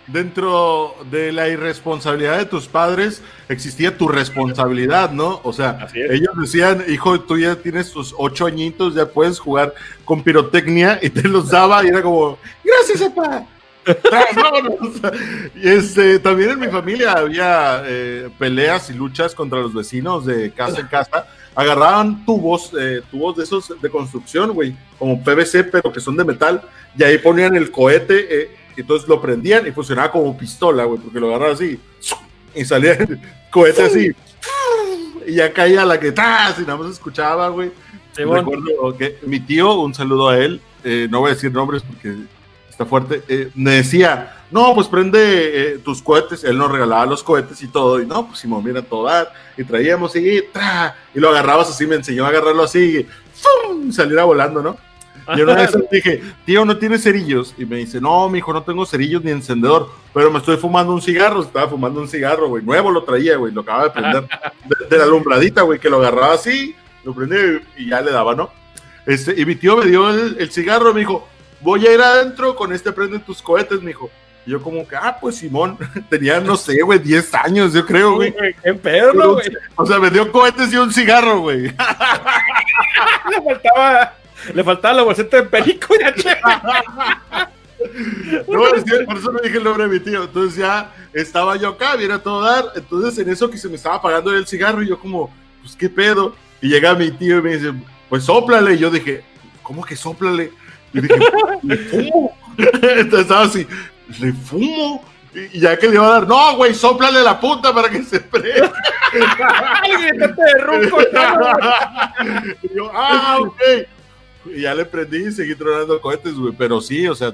[0.06, 5.40] dentro de la irresponsabilidad de tus padres existía tu responsabilidad, ¿no?
[5.44, 10.22] O sea, ellos decían, hijo, tú ya tienes tus ocho añitos, ya puedes jugar con
[10.22, 13.46] pirotecnia y te los daba y era como, gracias, papá.
[15.54, 20.50] y este, también en mi familia había eh, peleas y luchas contra los vecinos de
[20.52, 21.26] casa en casa.
[21.54, 26.24] Agarraban tubos, eh, tubos de esos de construcción, güey, como PVC, pero que son de
[26.24, 26.62] metal,
[26.96, 28.42] y ahí ponían el cohete.
[28.42, 31.78] Eh, entonces lo prendían y funcionaba como pistola, güey, porque lo agarraba así
[32.54, 34.10] y salía el cohete así.
[35.26, 36.58] Y ya caía la que ¡tas!
[36.58, 37.70] y nada más escuchaba, güey.
[38.14, 42.14] Recuerdo que mi tío, un saludo a él, eh, no voy a decir nombres porque
[42.70, 47.22] está fuerte, eh, me decía, no, pues prende eh, tus cohetes, él nos regalaba los
[47.22, 51.18] cohetes y todo, y no, pues Simón, mira, todo dar, y traíamos y, tra, y
[51.18, 53.90] lo agarrabas así, me enseñó a agarrarlo así, y ¡fum!
[53.90, 54.76] saliera volando, ¿no?
[55.36, 57.54] Y una vez dije, tío, ¿no tienes cerillos?
[57.56, 60.92] Y me dice, no, mi hijo, no tengo cerillos ni encendedor, pero me estoy fumando
[60.92, 61.42] un cigarro.
[61.42, 62.64] Estaba fumando un cigarro, güey.
[62.64, 63.52] Nuevo lo traía, güey.
[63.52, 64.24] Lo acababa de prender
[64.90, 67.36] de, la alumbradita, güey, que lo agarraba así, lo prendí
[67.76, 68.50] y ya le daba, ¿no?
[69.06, 71.28] Este, y mi tío me dio el, cigarro y me dijo,
[71.60, 74.10] voy a ir adentro, con este prenden tus cohetes, mi hijo.
[74.46, 75.78] Y yo como que, ah, pues Simón,
[76.10, 78.34] tenía, no sé, güey, 10 años, yo creo, güey.
[78.62, 79.48] Qué perro, güey.
[79.74, 81.62] O sea, me dio cohetes y un cigarro, güey.
[83.30, 84.14] Le faltaba
[84.52, 86.04] le faltaba la bolseta de perico y
[88.48, 88.60] No,
[89.06, 90.24] por eso no dije el nombre de mi tío.
[90.24, 92.72] Entonces ya estaba yo acá, viera todo dar.
[92.74, 95.88] Entonces en eso que se me estaba apagando el cigarro y yo como, pues qué
[95.88, 96.34] pedo.
[96.60, 97.72] Y llega mi tío y me dice,
[98.08, 98.74] pues soplale.
[98.74, 99.24] Y yo dije,
[99.62, 100.52] ¿cómo que soplale?
[100.92, 101.14] Y dije,
[101.62, 102.36] le fumo.
[102.56, 103.66] Entonces estaba así,
[104.20, 105.04] le fumo.
[105.52, 108.20] Y ya que le iba a dar, no, güey, soplale la punta para que se
[108.20, 108.72] prenda.
[112.62, 113.60] y yo, ah, ok
[114.46, 116.54] y ya le prendí y seguí tronando cohetes, güey.
[116.56, 117.32] Pero sí, o sea,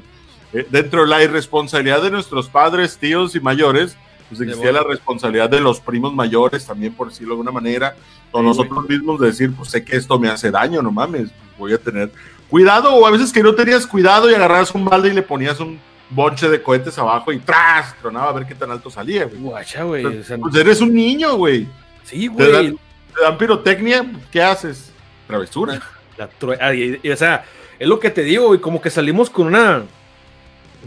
[0.53, 3.97] eh, dentro de la irresponsabilidad de nuestros padres, tíos y mayores,
[4.29, 7.97] pues existía la responsabilidad de los primos mayores también, por decirlo de alguna manera,
[8.31, 11.73] o nosotros mismos de decir, pues sé que esto me hace daño, no mames, voy
[11.73, 12.13] a tener
[12.49, 15.59] cuidado, o a veces que no tenías cuidado y agarrabas un balde y le ponías
[15.59, 19.41] un bonche de cohetes abajo y tras, tronaba a ver qué tan alto salía, güey.
[19.41, 20.05] Guacha, güey.
[20.07, 21.67] O sea, Pues eres un niño, güey.
[22.05, 22.79] sí, Te dan, güey.
[23.15, 24.93] te dan pirotecnia, ¿qué haces?
[25.27, 25.81] Travesura.
[26.21, 26.29] La
[26.61, 27.45] ah, y- y, o sea,
[27.79, 29.83] es lo que te digo, güey, como que salimos con una,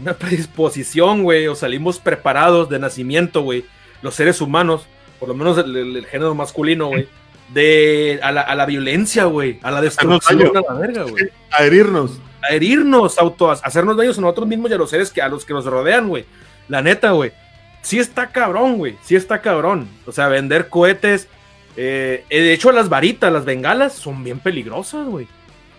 [0.00, 3.64] una predisposición, güey, o salimos preparados de nacimiento, güey,
[4.02, 4.86] los seres humanos,
[5.18, 7.08] por lo menos el, el- el género masculino, güey,
[7.52, 11.24] de a la, a la violencia, güey, a la destrucción, a la verga, güey.
[11.50, 12.18] A herirnos.
[12.42, 15.28] A herirnos, auto, a hacernos daños a nosotros mismos y a los seres que a
[15.28, 16.24] los que nos rodean, güey.
[16.68, 17.32] La neta, güey.
[17.82, 18.96] Sí está cabrón, güey.
[19.02, 19.88] Sí está cabrón.
[20.06, 21.28] O sea, vender cohetes.
[21.76, 25.26] Eh, eh, de hecho, las varitas, las bengalas, son bien peligrosas, güey.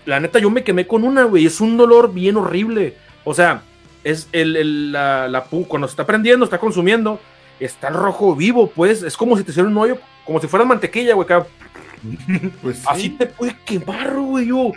[0.06, 1.46] La neta, yo me quemé con una, güey.
[1.46, 2.96] Es un dolor bien horrible.
[3.24, 3.62] O sea,
[4.04, 7.20] es el, el- la, la cuando se está prendiendo, está consumiendo,
[7.60, 9.02] está el rojo vivo, pues.
[9.04, 11.28] Es como si te hiciera un hoyo, como si fuera mantequilla, güey.
[12.62, 12.84] Pues sí.
[12.88, 14.48] Así te puede quemar, güey.
[14.48, 14.72] Yo,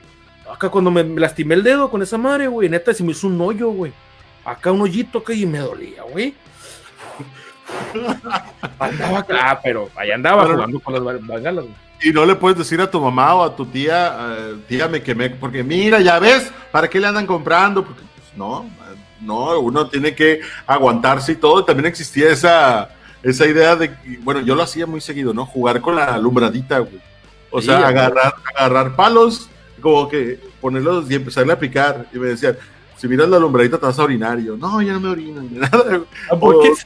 [0.51, 3.27] acá cuando me, me lastimé el dedo con esa madre, güey, neta se me hizo
[3.27, 3.93] un hoyo, güey.
[4.47, 6.33] Acá un hoyito que y me dolía, güey.
[8.79, 11.03] Andaba acá, ah, pero ahí andaba Pero- jugando con las
[11.55, 11.89] güey.
[12.01, 15.03] Y no le puedes decir a tu mamá o a tu tía, eh, tía, me
[15.03, 17.85] quemé, porque mira, ya ves, ¿para qué le andan comprando?
[17.85, 18.67] Porque, pues, no,
[19.21, 21.65] no, uno tiene que aguantarse y todo.
[21.65, 23.91] También existía esa, esa idea de,
[24.23, 25.45] bueno, yo lo hacía muy seguido, ¿no?
[25.45, 27.01] Jugar con la alumbradita, güey.
[27.51, 29.49] O Sí, sea, agarrar, agarrar palos,
[29.81, 32.07] como que ponerlos y empezarle a picar.
[32.13, 32.57] Y me decían,
[32.99, 34.39] si miras la alumbradita te vas a orinar.
[34.41, 35.85] Y yo, no, ya no me orino, ni nada.
[35.85, 36.41] güey.
[36.41, 36.73] ¿Por qué?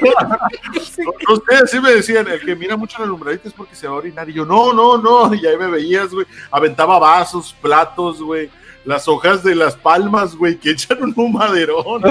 [0.00, 3.86] No, no sé, así me decían, el que mira mucho la alumbradita es porque se
[3.86, 4.28] va a orinar.
[4.30, 5.34] Y yo, no, no, no.
[5.40, 6.26] Y ahí me veías, güey.
[6.50, 8.48] Aventaba vasos, platos, güey.
[8.84, 12.02] Las hojas de las palmas, güey, que echan un humaderón.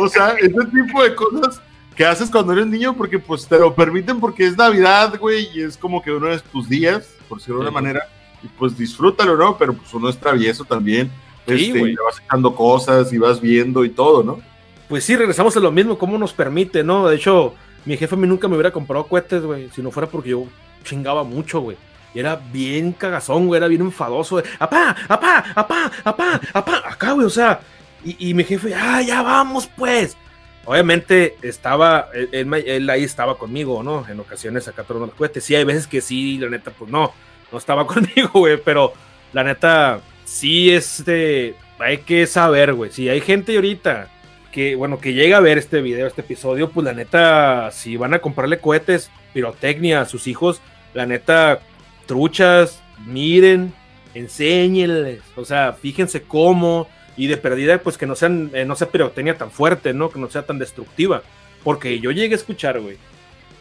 [0.00, 1.60] o sea, ese tipo de cosas
[1.94, 5.62] que haces cuando eres niño porque pues te lo permiten porque es Navidad, güey, y
[5.62, 7.74] es como que uno de tus días, por decirlo de una Sí.
[7.74, 8.00] manera,
[8.42, 9.56] y pues disfrútalo, ¿no?
[9.56, 11.10] Pero pues uno es travieso también.
[11.46, 11.92] Sí, este, güey.
[11.92, 14.40] y vas echando cosas y vas viendo y todo, ¿no?
[14.88, 17.08] Pues sí, regresamos a lo mismo, cómo nos permite, ¿no?
[17.08, 20.08] De hecho, mi jefe a mí nunca me hubiera comprado cohetes, güey, si no fuera
[20.08, 20.46] porque yo
[20.84, 21.76] chingaba mucho, güey.
[22.14, 24.36] Y era bien cagazón, güey, era bien enfadoso.
[24.36, 26.82] de, ¡Apá, apá, apá, apá, apá!
[26.84, 27.60] Acá, güey, o sea.
[28.04, 30.16] Y, y mi jefe, ¡ah, ya vamos, pues!
[30.64, 34.06] Obviamente estaba, él, él ahí estaba conmigo, ¿no?
[34.08, 35.42] En ocasiones acá tronando los cohetes.
[35.42, 37.12] Sí, hay veces que sí, la neta, pues no,
[37.50, 38.92] no estaba conmigo, güey, pero
[39.32, 40.00] la neta,
[40.32, 42.90] sí, este, hay que saber, güey.
[42.90, 44.08] Si hay gente ahorita
[44.50, 48.14] que, bueno, que llega a ver este video, este episodio, pues la neta, si van
[48.14, 50.60] a comprarle cohetes, pirotecnia a sus hijos,
[50.94, 51.60] la neta,
[52.06, 53.72] truchas, miren,
[54.14, 58.90] enséñenles, o sea, fíjense cómo, y de perdida, pues que no sean, eh, no sea
[58.90, 60.10] pirotecnia tan fuerte, ¿no?
[60.10, 61.22] Que no sea tan destructiva.
[61.62, 62.96] Porque yo llegué a escuchar, güey,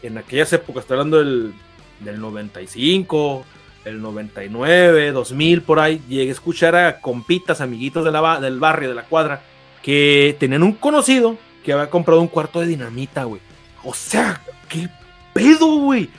[0.03, 1.53] en aquellas épocas, estoy hablando del,
[1.99, 3.45] del 95,
[3.85, 8.89] el 99, 2000, por ahí, llegué a escuchar a compitas, amiguitos de la del barrio,
[8.89, 9.41] de la cuadra,
[9.81, 13.41] que tenían un conocido que había comprado un cuarto de dinamita, güey.
[13.83, 14.89] O sea, ¿qué
[15.33, 16.09] pedo, güey?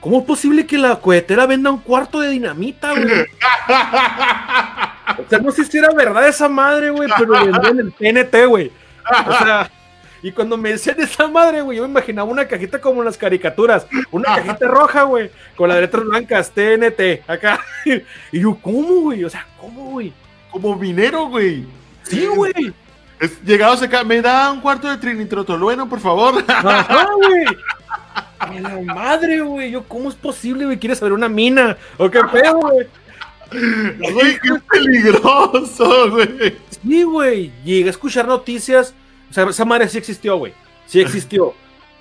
[0.00, 3.06] ¿Cómo es posible que la cohetera venda un cuarto de dinamita, güey?
[5.18, 8.70] O sea, no sé si era verdad esa madre, güey, pero vendían el TNT, güey.
[9.26, 9.70] O sea,
[10.22, 13.86] y cuando me decían esa madre, güey, yo me imaginaba una cajita como las caricaturas,
[14.12, 17.60] una cajita roja, güey, con las letras blancas, TNT, acá.
[18.30, 19.24] Y yo, ¿cómo, güey?
[19.24, 20.12] O sea, ¿cómo, güey?
[20.50, 21.66] Como minero, güey.
[22.04, 22.72] Sí, güey.
[23.44, 26.44] Llegados acá, me da un cuarto de trinitrotolueno, por favor.
[26.48, 27.44] Ajá, güey.
[28.38, 29.72] A la madre, güey.
[29.72, 30.78] Yo, ¿cómo es posible, güey?
[30.78, 31.76] ¿Quieres saber una mina?
[31.98, 32.86] ¿O qué pedo, güey?
[34.12, 36.56] Güey, qué peligroso, güey.
[36.82, 37.52] Sí, güey.
[37.64, 38.94] Llegué a escuchar noticias.
[39.32, 40.52] O sea, esa madre sí existió, güey.
[40.84, 41.54] Sí existió.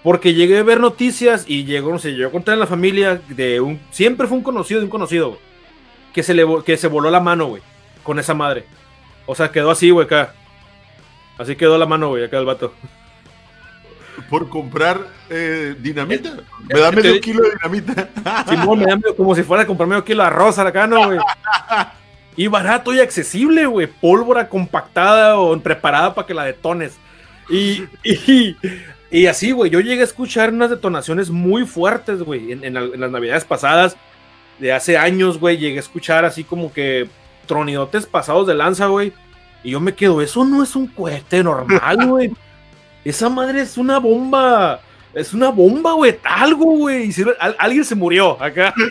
[0.03, 3.61] Porque llegué a ver noticias y llegó, no sé, yo conté en la familia de
[3.61, 3.79] un.
[3.89, 5.39] Siempre fue un conocido de un conocido, güey.
[6.13, 7.61] Que se le que se voló la mano, güey.
[8.03, 8.65] Con esa madre.
[9.27, 10.33] O sea, quedó así, güey, acá.
[11.37, 12.73] Así quedó la mano, güey, acá el vato.
[14.29, 16.35] Por comprar eh, dinamita.
[16.67, 18.09] Me da medio kilo de dinamita.
[18.49, 21.05] Simón, me da medio como si fuera a comprarme un kilo de arroz acá, ¿no,
[21.05, 21.19] güey?
[22.35, 23.87] Y barato y accesible, güey.
[23.87, 26.97] Pólvora compactada o preparada para que la detones.
[27.51, 28.55] Y,
[29.11, 29.69] y, así, güey.
[29.69, 32.51] Yo llegué a escuchar unas detonaciones muy fuertes, güey.
[32.51, 33.97] En, en las navidades pasadas,
[34.59, 35.57] de hace años, güey.
[35.57, 37.07] Llegué a escuchar así como que
[37.45, 39.13] tronidotes pasados de lanza, güey.
[39.63, 42.31] Y yo me quedo, eso no es un cohete normal, güey.
[43.03, 44.81] Esa madre es una bomba.
[45.13, 46.17] Es una bomba, güey.
[46.23, 47.13] Algo, güey.
[47.39, 48.73] Al- alguien se murió acá.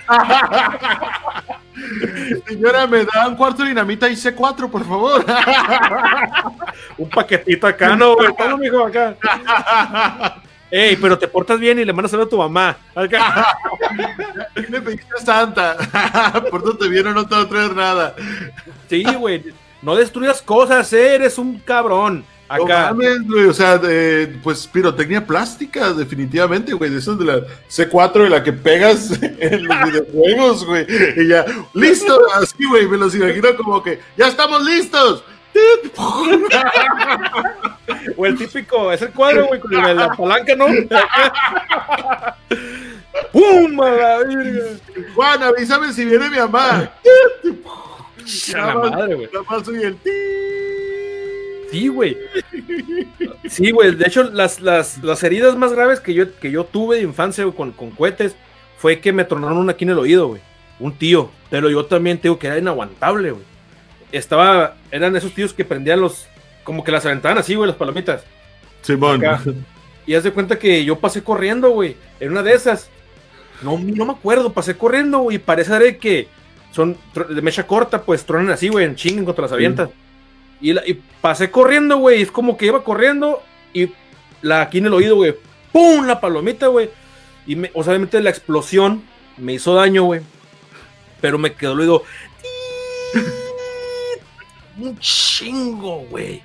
[2.47, 5.25] Señora, me da un cuarto de dinamita y C4, por favor.
[6.99, 9.17] un paquetito acá, no, güey, toma, mijo, acá.
[10.71, 12.77] Ey, pero te portas bien y le mandas a tu mamá.
[12.95, 13.45] Acá.
[14.69, 15.77] Le pediste a Santa.
[16.49, 18.15] Pórtate bien o no te va a traer nada.
[18.89, 19.43] Sí, güey.
[19.83, 22.25] No destruyas cosas, eh, eres un cabrón.
[22.51, 22.91] Acá.
[22.91, 26.91] No mames, güey, o sea, de, pues pirotecnia plástica, definitivamente, güey.
[26.91, 30.85] De esas de la C4 de la que pegas en los videojuegos, güey.
[31.17, 35.23] Y ya, listo, así, güey, me los imagino como que, ya estamos listos.
[38.17, 40.67] O el típico, es el cuadro, güey, con la palanca, ¿no?
[43.33, 43.81] ¡Pum!
[43.81, 44.65] A la verga.
[45.15, 46.91] Juan, avísame si viene mi mamá.
[48.55, 49.29] A la madre, güey.
[49.33, 50.60] Nada más soy el ti.
[51.71, 52.17] Sí, güey.
[53.49, 53.95] Sí, güey.
[53.95, 57.45] De hecho, las, las, las heridas más graves que yo, que yo tuve de infancia
[57.57, 58.35] con, con cohetes
[58.79, 60.41] fue que me tronaron una aquí en el oído, güey.
[60.79, 61.31] Un tío.
[61.51, 63.45] Pero yo también te digo que era inaguantable, güey.
[64.13, 64.77] Estaba.
[64.91, 66.27] Eran esos tíos que prendían los.
[66.65, 68.25] Como que las aventaban así, güey, las palomitas.
[68.83, 69.23] Simón.
[70.07, 71.97] Y haz de cuenta que yo pasé corriendo, güey.
[72.19, 72.91] En una de esas.
[73.63, 75.39] No, no me acuerdo, pasé corriendo, güey.
[75.39, 76.29] Parece que
[76.73, 76.97] son
[77.29, 79.91] de mecha corta, pues tronan así, güey, en chinguen contra las avientas.
[80.61, 82.23] Y, la- y pasé corriendo, güey.
[82.23, 83.43] Es como que iba corriendo
[83.73, 83.91] y
[84.43, 85.35] la aquí en el oído, güey.
[85.73, 86.07] ¡Pum!
[86.07, 86.91] La palomita, güey.
[87.47, 89.03] Y me, o sea, obviamente la explosión
[89.37, 90.21] me hizo daño, güey.
[91.21, 92.03] Pero me quedó el oído.
[94.79, 96.43] Un chingo, güey.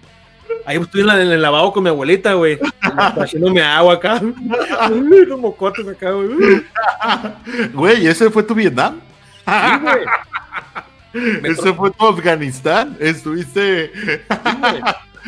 [0.65, 2.59] Ahí estoy en, la- en el lavabo con mi abuelita, güey.
[2.81, 4.21] Haciéndome agua acá.
[5.27, 6.63] Los mocotes acá, güey.
[7.73, 8.99] Güey, ¿ese fue tu Vietnam?
[9.45, 10.05] Sí, güey.
[11.43, 12.97] Ese fue tu Afganistán.
[12.99, 13.91] Estuviste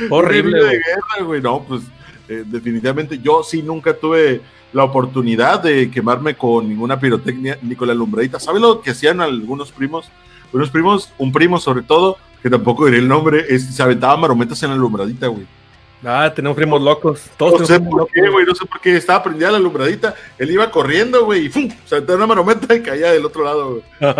[0.10, 1.42] Horrible, horrible de guerra, güey.
[1.42, 1.84] No, pues
[2.28, 4.42] eh, definitivamente yo sí nunca tuve
[4.74, 8.40] la oportunidad de quemarme con ninguna pirotecnia ni con la alumbradita.
[8.40, 10.10] ¿Sabes lo que hacían algunos primos?
[10.54, 14.62] Unos primos, un primo sobre todo, que tampoco diré el nombre, es, se aventaba marometas
[14.64, 15.46] en la alumbradita, güey.
[16.04, 17.24] Ah, tenemos primos locos.
[17.38, 20.14] Todos No sé por qué, güey, no sé por qué estaba prendida la alumbradita.
[20.38, 21.70] Él iba corriendo, güey, y ¡fum!
[21.86, 23.84] Se aventaba una marometa y caía del otro lado, güey.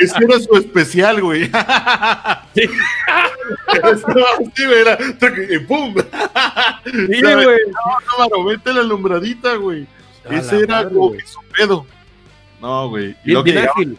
[0.00, 1.44] Ese era su especial, güey.
[2.54, 2.62] Sí.
[4.54, 4.98] sí, güey, era.
[5.48, 5.94] Y ¡pum!
[6.84, 7.46] Sí, güey.
[7.46, 9.86] Una marometa en la alumbradita, güey.
[10.28, 11.86] Ese era madre, como que su pedo.
[12.60, 13.10] No, güey.
[13.24, 13.98] Y Bien, lo que bien ágil.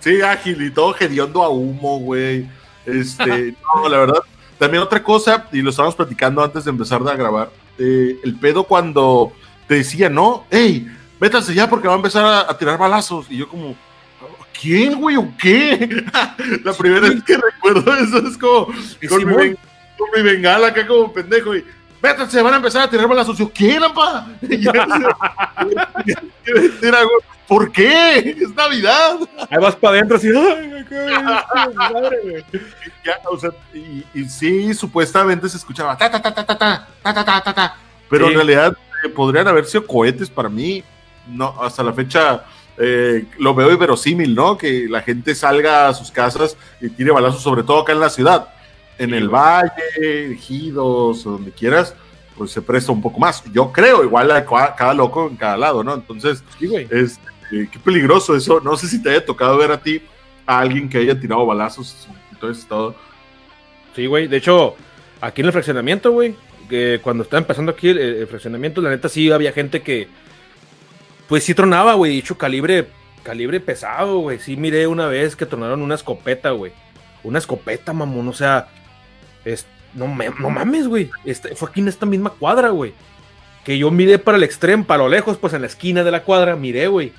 [0.00, 2.46] Sí, ágil y todo hediondo a humo, güey.
[2.84, 4.20] Este, no, la verdad.
[4.58, 8.64] También otra cosa, y lo estábamos platicando antes de empezar a grabar, eh, el pedo
[8.64, 9.32] cuando
[9.66, 10.86] te decía, no, hey,
[11.20, 13.26] métase ya porque va a empezar a, a tirar balazos.
[13.30, 13.74] Y yo como,
[14.60, 16.04] ¿quién, güey, o qué?
[16.64, 18.66] la primera vez que recuerdo eso es como,
[19.08, 19.54] con mi,
[19.98, 21.64] con bengala acá como pendejo y,
[22.04, 23.36] métanse, van a empezar a tirar balazos.
[23.38, 23.78] Yo, ¿qué,
[26.44, 27.06] se- güey,
[27.46, 28.36] ¿Por qué?
[28.40, 29.18] Es Navidad.
[29.50, 30.28] Ahí vas para adentro así.
[30.34, 30.84] Ay,
[31.74, 32.44] madre, güey.
[33.04, 36.86] Ya, o sea, y, y sí, supuestamente se escuchaba ta ta ta ta ta ta
[37.02, 37.76] ta ta ta ta
[38.08, 38.32] pero Sí.
[38.32, 40.82] en realidad eh, podrían haber sido cohetes para mí.
[41.28, 42.44] No, hasta la fecha
[42.78, 44.56] eh, lo veo verosímil, ¿no?
[44.56, 48.10] Que la gente salga a sus casas y tire balazos, sobre todo acá en la
[48.10, 48.48] ciudad,
[48.98, 49.40] en Sí, el güey.
[49.42, 51.94] valle, ejidos, o donde quieras,
[52.36, 53.42] pues se presta un poco más.
[53.52, 55.94] Yo creo, igual a cada loco en cada lado, ¿no?
[55.94, 56.86] Entonces, Sí, güey.
[56.90, 57.18] es,
[57.52, 58.60] eh, qué peligroso eso.
[58.60, 60.02] No sé si te haya tocado ver a ti
[60.46, 62.94] a alguien que haya tirado balazos y todo estado.
[63.94, 64.26] Sí, güey.
[64.26, 64.74] De hecho,
[65.20, 66.34] aquí en el fraccionamiento, güey,
[66.68, 70.08] que cuando estaba empezando aquí el, el fraccionamiento, la neta sí había gente que,
[71.28, 72.12] pues sí tronaba, güey.
[72.16, 72.88] Dicho calibre,
[73.22, 74.38] calibre pesado, güey.
[74.40, 76.72] Sí miré una vez que tronaron una escopeta, güey.
[77.22, 78.28] Una escopeta, mamón.
[78.28, 78.66] O sea,
[79.44, 81.10] es, no, me- no mames, güey.
[81.24, 82.92] Este, fue aquí en esta misma cuadra, güey.
[83.64, 86.22] Que yo miré para el extremo, para lo lejos, pues en la esquina de la
[86.22, 87.12] cuadra, miré, güey.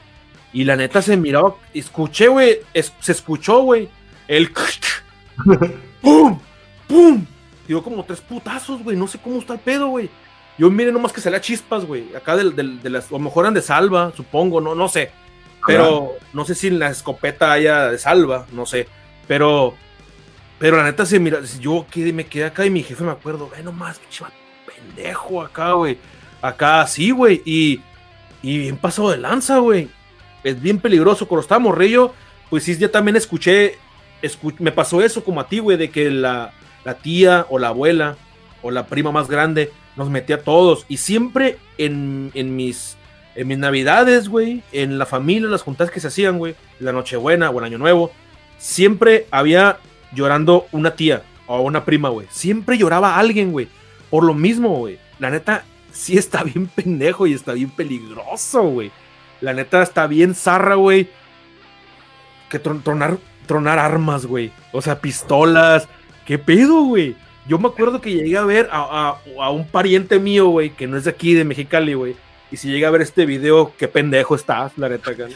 [0.53, 3.89] Y la neta se miraba, escuché, güey, es- se escuchó, güey,
[4.27, 4.51] el...
[6.01, 6.39] ¡Pum!
[6.87, 7.25] ¡Pum!
[7.67, 8.95] Dio como tres putazos, güey.
[8.95, 10.09] No sé cómo está el pedo, güey.
[10.57, 12.15] Yo miré nomás que salía chispas, güey.
[12.15, 13.11] Acá del, del- de las.
[13.11, 15.11] O mejor eran de salva, supongo, no, no sé.
[15.67, 18.87] Pero no sé si en la escopeta haya de salva, no sé.
[19.27, 19.73] Pero.
[20.59, 21.39] Pero la neta se mira.
[21.59, 23.49] Yo quedé, me quedé acá y mi jefe me acuerdo.
[23.49, 24.23] Ve nomás, pinche
[24.65, 25.97] pendejo acá, güey.
[26.41, 27.41] Acá sí, güey.
[27.45, 27.81] Y.
[28.41, 29.89] Y bien pasado de lanza, güey.
[30.43, 31.27] Es bien peligroso.
[31.27, 32.13] Cuando estaba morrillo,
[32.49, 33.77] pues sí, ya también escuché.
[34.21, 36.53] escu- me pasó eso como a ti, güey, de que la,
[36.83, 38.15] la tía o la abuela
[38.61, 40.85] o la prima más grande nos metía a todos.
[40.87, 42.97] Y siempre en, en mis
[43.35, 47.49] en mis navidades, güey, en la familia, las juntas que se hacían, güey, la Nochebuena
[47.49, 48.13] o el Año Nuevo,
[48.57, 49.77] siempre había
[50.15, 52.27] llorando una tía o una prima, güey.
[52.31, 53.67] Siempre lloraba alguien, güey.
[54.09, 54.97] Por lo mismo, güey.
[55.19, 58.91] La neta, sí está bien pendejo y está bien peligroso, güey.
[59.41, 61.09] La neta está bien zarra, güey.
[62.49, 62.81] Que tron-
[63.45, 64.51] tronar, armas, güey.
[64.71, 65.87] O sea, pistolas.
[66.25, 67.15] ¿Qué pedo, güey?
[67.47, 70.97] Yo me acuerdo que llegué a ver a, a, un pariente mío, güey, que no
[70.97, 72.15] es de aquí, de Mexicali, güey.
[72.51, 75.35] Y si llega a ver este video, qué pendejo estás, la neta, güey.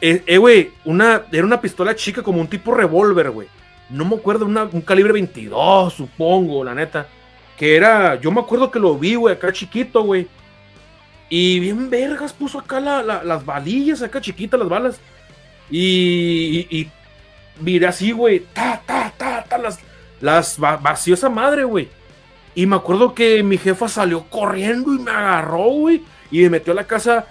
[0.00, 3.48] Eh, eh, güey, una, era una pistola chica como un tipo revólver, güey.
[3.90, 7.06] No me acuerdo, un calibre 22, supongo, la neta.
[7.56, 10.26] Que era, yo me acuerdo que lo vi, güey, acá chiquito, güey.
[11.28, 15.00] Y bien vergas puso acá las balillas, acá chiquitas las balas.
[15.70, 16.90] Y, y,
[17.60, 19.78] miré así, güey, ta, ta, ta, ta, las,
[20.20, 21.88] las vació esa madre, güey.
[22.54, 26.02] Y me acuerdo que mi jefa salió corriendo y me agarró, güey.
[26.30, 27.26] Y me metió a la casa.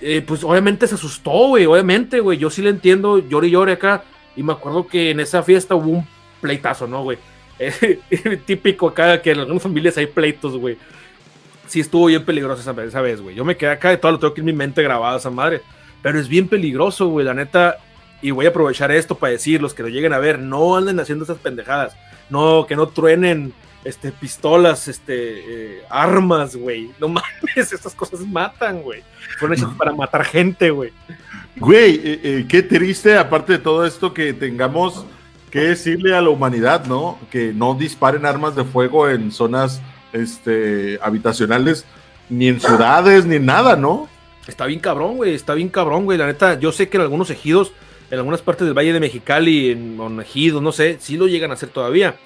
[0.00, 1.64] Eh, pues obviamente se asustó, güey.
[1.66, 2.38] Obviamente, güey.
[2.38, 4.02] Yo sí le entiendo, llore y llore acá.
[4.36, 6.06] Y me acuerdo que en esa fiesta hubo un
[6.40, 7.18] pleitazo, ¿no, güey?
[8.46, 10.76] típico acá que en algunas familias hay pleitos, güey.
[11.66, 13.34] Sí estuvo bien peligroso esa, esa vez, güey.
[13.34, 15.62] Yo me quedé acá y todo lo tengo que en mi mente grabado esa madre.
[16.02, 17.24] Pero es bien peligroso, güey.
[17.24, 17.78] La neta,
[18.20, 21.00] y voy a aprovechar esto para decir, los que lo lleguen a ver, no anden
[21.00, 21.96] haciendo esas pendejadas.
[22.28, 23.54] No, que no truenen
[23.84, 26.90] este, pistolas, este, eh, armas, güey.
[26.98, 29.02] No mames, estas cosas matan, güey.
[29.38, 30.92] Fueron hechas para matar gente, güey.
[31.56, 35.06] Güey, eh, eh, qué triste, aparte de todo esto, que tengamos
[35.50, 37.18] que decirle a la humanidad, ¿no?
[37.30, 39.80] Que no disparen armas de fuego en zonas
[40.12, 41.84] este, habitacionales,
[42.28, 44.08] ni en ciudades, ni en nada, ¿no?
[44.48, 46.18] Está bien cabrón, güey, está bien cabrón, güey.
[46.18, 47.72] La neta, yo sé que en algunos ejidos
[48.10, 51.54] en algunas partes del Valle de Mexicali, en Monejido, no sé, si lo llegan a
[51.54, 52.16] hacer todavía.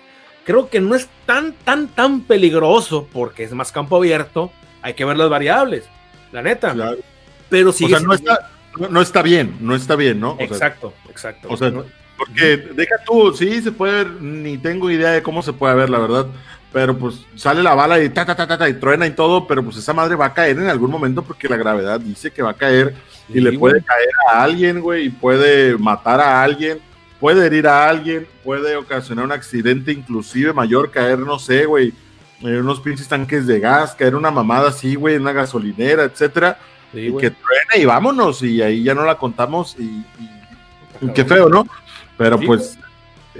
[0.44, 4.50] Creo que no es tan, tan, tan peligroso porque es más campo abierto.
[4.82, 5.84] Hay que ver las variables,
[6.32, 6.74] la neta.
[7.48, 7.84] Pero sí.
[7.84, 8.50] O sea, no está,
[8.90, 10.36] no, está bien, no está bien, ¿no?
[10.38, 11.48] exacto, exacto.
[11.50, 11.72] O sea,
[12.16, 15.90] porque deja tú, sí se puede ver, ni tengo idea de cómo se puede ver,
[15.90, 16.26] la verdad
[16.72, 19.46] pero pues sale la bala y ta, ta, ta, ta, ta, y truena y todo,
[19.46, 22.42] pero pues esa madre va a caer en algún momento porque la gravedad dice que
[22.42, 22.94] va a caer
[23.28, 26.78] y le puede caer a alguien, güey, y puede matar a alguien,
[27.20, 31.92] puede herir a alguien, puede ocasionar un accidente inclusive mayor, caer, no sé, güey,
[32.42, 36.58] en unos pinches tanques de gas, caer una mamada así, güey, en una gasolinera, etcétera,
[36.93, 40.05] y que truene y vámonos, y ahí ya no la contamos y,
[41.14, 41.66] qué feo, ¿no?
[42.16, 42.78] Pero pues...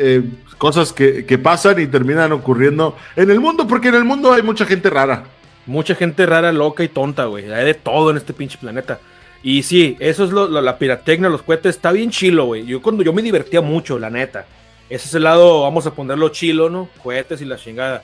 [0.01, 0.23] Eh,
[0.59, 4.67] cosas que, pasan y terminan ocurriendo en el mundo, porque en el mundo hay mucha
[4.67, 5.25] gente rara.
[5.67, 7.51] Mucha gente rara, loca y tonta, güey.
[7.51, 8.99] Hay de todo en este pinche planeta.
[9.43, 12.67] Y sí, eso es lo, la pirotecnia, los cohetes, está bien chilo, güey.
[12.67, 14.47] Yo cuando yo me divertía mucho, la neta.
[14.91, 16.89] Ese es el lado, vamos a ponerlo chilo, ¿no?
[17.03, 18.03] Cohetes y la chingada.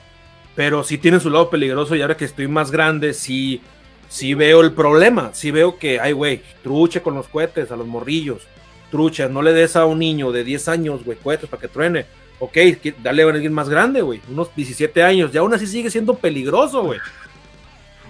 [0.55, 3.61] Pero sí tiene su lado peligroso y ahora que estoy más grande, sí,
[4.09, 5.31] sí veo el problema.
[5.33, 8.43] Sí veo que, ay, güey, truche con los cohetes, a los morrillos.
[8.91, 12.05] Trucha, no le des a un niño de 10 años, güey, cohetes para que truene
[12.39, 12.57] ok,
[13.01, 16.83] dale a alguien más grande, güey, unos 17 años, y aún así sigue siendo peligroso,
[16.83, 16.99] güey.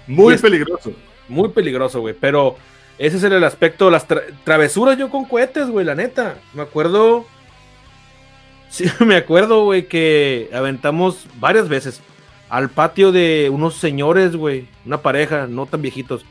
[0.06, 0.92] Muy peligroso.
[1.28, 2.56] Muy peligroso, güey, pero
[2.98, 4.06] ese es el aspecto, las
[4.44, 6.38] travesuras yo con cohetes, güey, la neta.
[6.54, 7.26] Me acuerdo,
[8.68, 12.00] sí, me acuerdo, güey, que aventamos varias veces
[12.48, 16.24] al patio de unos señores, güey, una pareja, no tan viejitos,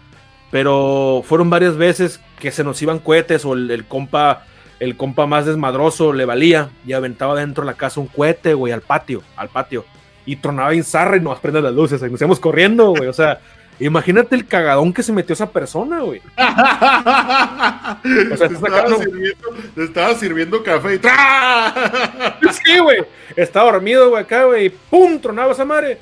[0.52, 4.46] pero fueron varias veces que se nos iban cohetes o el compa
[4.80, 8.74] el compa más desmadroso le valía y aventaba dentro de la casa un cohete, güey,
[8.74, 9.86] al patio, al patio.
[10.26, 13.08] Y tronaba en zarra y nos prende las luces, y nos íbamos corriendo, güey.
[13.08, 13.40] O sea,
[13.80, 16.22] imagínate el cagadón que se metió esa persona, güey.
[16.38, 21.00] o sea, te, estaba sirviendo, café y
[22.52, 23.04] Sí, güey.
[23.36, 24.70] Estaba dormido, güey, acá, güey.
[24.70, 25.20] ¡Pum!
[25.20, 26.00] Tronaba esa madre.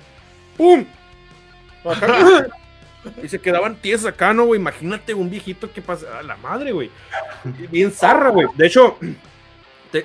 [0.57, 0.85] ¡Pum!
[3.21, 4.59] Y se quedaban tiesos acá, ¿no, güey?
[4.59, 6.19] Imagínate un viejito que pasa.
[6.19, 6.89] A la madre, güey.
[7.69, 8.47] Bien zarra, güey.
[8.55, 8.97] De hecho,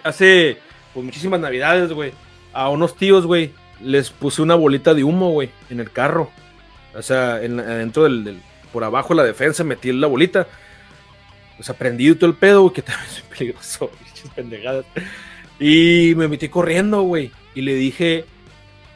[0.02, 0.58] hace
[0.92, 2.12] pues, muchísimas navidades, güey.
[2.52, 6.30] A unos tíos, güey, les puse una bolita de humo, güey, en el carro.
[6.94, 8.40] O sea, en, dentro del,
[8.72, 10.46] Por abajo de la defensa metí la bolita.
[11.58, 13.90] O sea, prendido todo el pedo, güey, que también es peligroso,
[14.34, 14.84] pendejadas.
[15.58, 17.32] Y me metí corriendo, güey.
[17.54, 18.24] Y le dije.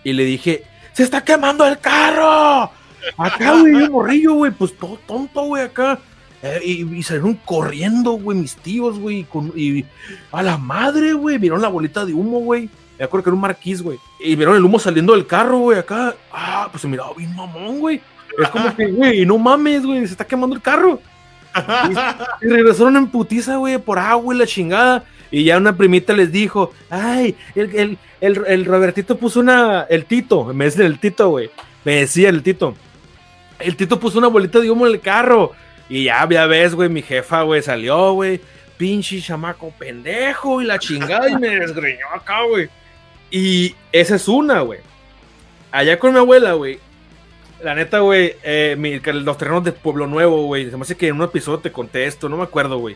[0.04, 2.70] Y le dije: ¡Se está quemando el carro!
[3.16, 5.98] Acá, güey, un morrillo, güey, pues todo tonto, güey, acá.
[6.42, 9.84] Eh, y, salieron corriendo, güey, mis tíos, güey, y
[10.32, 12.68] a la madre, güey, vieron la bolita de humo, güey.
[13.02, 13.98] Me acuerdo que era un marquís, güey.
[14.20, 16.14] Y vieron el humo saliendo del carro, güey, acá.
[16.30, 18.00] Ah, pues se miraba bien mamón, güey.
[18.40, 21.00] Es como que, güey, no mames, güey, se está quemando el carro.
[22.40, 25.02] Y, regresaron en putiza, güey, por agua y la chingada.
[25.32, 30.04] Y ya una primita les dijo, ay, el, el, el, el Robertito puso una, el
[30.04, 31.50] Tito, me dice el Tito, güey.
[31.84, 32.76] Me decía el Tito,
[33.58, 35.50] el Tito puso una bolita de humo en el carro.
[35.88, 38.40] Y ya, ya ves, güey, mi jefa, güey, salió, güey.
[38.76, 42.70] Pinche chamaco pendejo y la chingada y me desgreñó acá, güey.
[43.32, 44.80] Y esa es una, güey.
[45.72, 46.78] Allá con mi abuela, güey.
[47.64, 50.70] La neta, güey, eh, los terrenos de Pueblo Nuevo, güey.
[50.70, 52.94] Se me hace que en un episodio te conté esto, no me acuerdo, güey.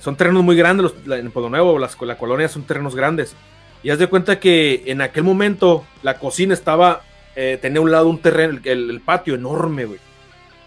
[0.00, 3.36] Son terrenos muy grandes, los, en Pueblo Nuevo, las, la colonia son terrenos grandes.
[3.82, 7.02] Y haz de cuenta que en aquel momento la cocina estaba,
[7.36, 10.00] eh, tenía un lado un terreno, el, el patio enorme, güey.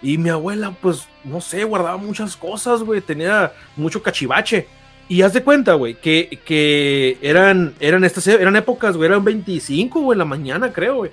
[0.01, 3.01] Y mi abuela, pues, no sé, guardaba muchas cosas, güey.
[3.01, 4.67] Tenía mucho cachivache.
[5.13, 10.01] Y haz de cuenta, güey, que, que eran, eran estas, eran épocas, güey, eran 25,
[10.01, 11.11] güey, en la mañana, creo, güey.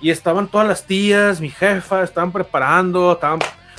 [0.00, 3.38] Y estaban todas las tías, mi jefa, estaban preparando, estaban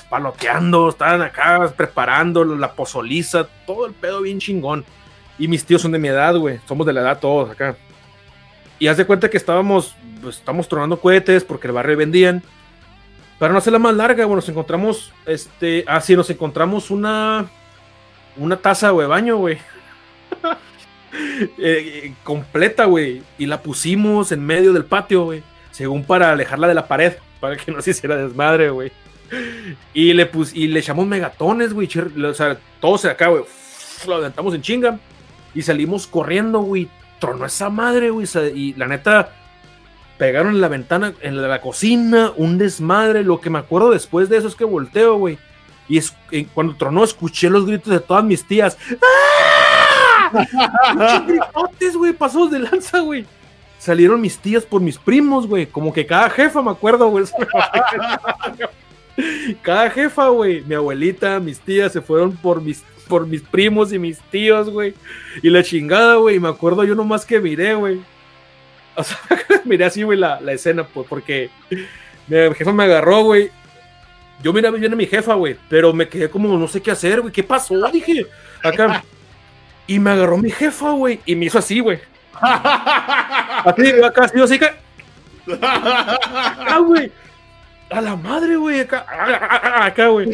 [0.10, 4.86] paloteando, estaban acá preparando la pozoliza, todo el pedo bien chingón.
[5.38, 7.76] Y mis tíos son de mi edad, güey, somos de la edad todos acá.
[8.80, 12.42] Y haz de cuenta que estábamos, pues, estamos tronando cohetes porque el barrio vendían.
[13.38, 17.50] Para no hacerla más larga, bueno, nos encontramos, este, ah, sí, nos encontramos una,
[18.38, 19.58] una taza, güey, baño, güey.
[21.58, 23.22] Eh, completa, güey.
[23.38, 25.44] Y la pusimos en medio del patio, güey.
[25.72, 28.94] Según para alejarla de la pared, para que no se hiciera desmadre, güey.
[29.94, 31.90] Y le, pus y le echamos megatones, güey.
[32.26, 33.44] O sea, todos acá, güey.
[34.08, 35.00] Lo aventamos en chinga.
[35.54, 36.88] Y salimos corriendo, güey.
[37.20, 38.26] Tronó esa madre, güey.
[38.56, 39.34] Y la neta,
[40.18, 43.24] pegaron en la ventana, en la cocina, un desmadre.
[43.24, 45.38] Lo que me acuerdo después de eso es que volteo, güey.
[45.92, 46.16] Y es,
[46.54, 48.78] cuando tronó, escuché los gritos de todas mis tías.
[50.32, 50.48] ¡Ah!
[51.78, 52.14] gritos, güey!
[52.14, 53.26] Pasos de lanza, güey.
[53.78, 55.66] Salieron mis tías por mis primos, güey.
[55.66, 57.26] Como que cada jefa, me acuerdo, güey.
[59.62, 60.62] cada jefa, güey.
[60.62, 64.94] Mi abuelita, mis tías se fueron por mis, por mis primos y mis tíos, güey.
[65.44, 66.40] Y la chingada, güey.
[66.40, 68.00] Me acuerdo yo nomás que miré, güey.
[68.96, 69.20] O sea,
[69.66, 71.50] miré así, güey, la, la escena, pues, porque
[72.30, 73.52] mi jefa me agarró, güey
[74.44, 77.22] yo miraba bien a mi jefa, güey, pero me quedé como no sé qué hacer,
[77.22, 77.34] güey.
[77.34, 77.76] ¿Qué pasó?
[77.92, 78.26] Dije,
[78.64, 79.04] acá.
[79.88, 82.00] Y me agarró mi jefa, güey, y me hizo así, güey.
[82.34, 84.72] Así, acá, así, así que.
[85.62, 87.12] Ah, güey.
[87.90, 89.06] A la madre, güey, acá,
[89.86, 90.30] acá, güey.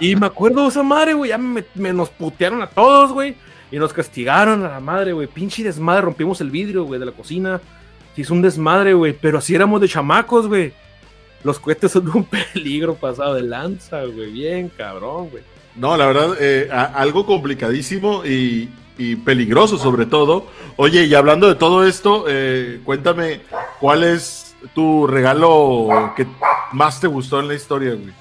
[0.00, 3.34] Y me acuerdo de esa madre, güey, ya me, nos putearon a todos, güey.
[3.70, 5.26] Y nos castigaron a la madre, güey.
[5.26, 7.60] Pinche desmadre, rompimos el vidrio, güey, de la cocina.
[8.16, 9.12] Hizo un desmadre, güey.
[9.12, 10.72] Pero así éramos de chamacos, güey
[11.44, 14.30] los cohetes son un peligro pasado de lanza, güey.
[14.30, 15.42] Bien, cabrón, güey.
[15.74, 18.70] No, la verdad, eh, algo complicadísimo y,
[19.24, 20.46] peligroso sobre todo.
[20.76, 23.40] Oye, y hablando de todo esto, eh, cuéntame,
[23.80, 26.24] ¿cuál es tu regalo que
[26.72, 28.12] más te gustó en la historia, güey?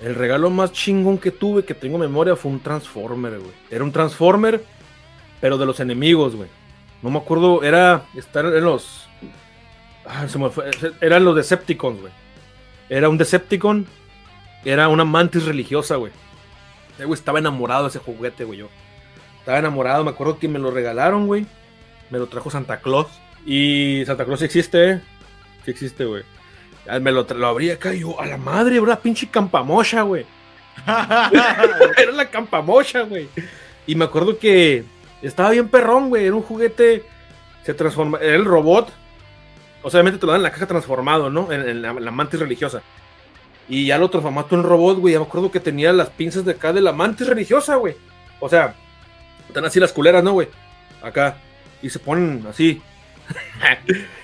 [0.00, 3.52] El regalo más chingón que tuve, que tengo memoria, fue un Transformer, güey.
[3.70, 4.64] Era un Transformer,
[5.40, 6.48] pero de los enemigos, güey.
[7.02, 9.06] No me acuerdo, era estar en los...
[10.06, 10.70] Ah, se me fue,
[11.02, 12.23] eran los Decepticons, güey
[12.88, 13.86] era un Decepticon.
[14.64, 16.12] Era una mantis religiosa, güey.
[17.12, 18.60] estaba enamorado de ese juguete, güey.
[18.60, 18.68] Yo
[19.38, 20.04] estaba enamorado.
[20.04, 21.46] Me acuerdo que me lo regalaron, güey.
[22.10, 23.08] Me lo trajo Santa Claus.
[23.44, 25.00] Y Santa Claus sí existe, ¿eh?
[25.64, 26.22] Sí existe, güey.
[27.00, 30.26] Me lo, lo abrí acá y yo, a la madre, era la pinche campamocha, güey.
[30.86, 33.28] era la campamocha, güey.
[33.86, 34.84] Y me acuerdo que
[35.22, 36.26] estaba bien perrón, güey.
[36.26, 37.04] Era un juguete.
[37.64, 38.18] Se transforma.
[38.18, 38.90] Era el robot
[39.84, 41.52] o sea, obviamente te lo dan en la caja transformado, ¿no?
[41.52, 42.80] En, la, mantis religiosa.
[43.68, 45.12] Y ya lo transformaste en robot, güey.
[45.12, 47.94] Ya me acuerdo que tenía las pinzas de acá de la mantis religiosa, güey.
[48.40, 48.74] O sea,
[49.46, 50.48] están así las culeras, ¿no, güey?
[51.02, 51.36] Acá.
[51.82, 52.80] Y se ponen así.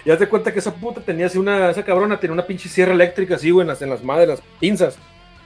[0.07, 1.69] y haz de cuenta que esa puta tenía así una.
[1.69, 4.43] Esa cabrona tenía una pinche sierra eléctrica así, güey, en las, en las madres, las
[4.59, 4.99] pinzas.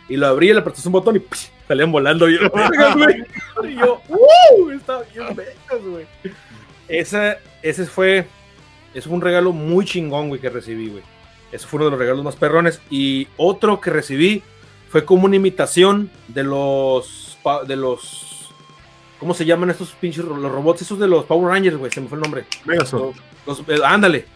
[0.09, 1.23] Y lo abrí, le apretas un botón y
[1.67, 2.29] salían volando.
[2.29, 2.43] Y yo,
[3.69, 4.71] y yo ¡uh!
[4.71, 5.27] Estaba bien
[5.91, 6.07] güey.
[6.87, 8.29] Esa, ese fue
[8.95, 11.03] eso fue un regalo muy chingón, güey, que recibí, güey.
[11.53, 12.80] Eso fue uno de los regalos más perrones.
[12.90, 14.42] Y otro que recibí
[14.88, 17.38] fue como una imitación de los.
[17.66, 18.53] de los.
[19.18, 20.82] ¿Cómo se llaman estos pinches los robots?
[20.82, 21.90] Esos de los Power Rangers, güey.
[21.90, 22.45] Se me fue el nombre.
[23.47, 24.26] Los, eh, ándale.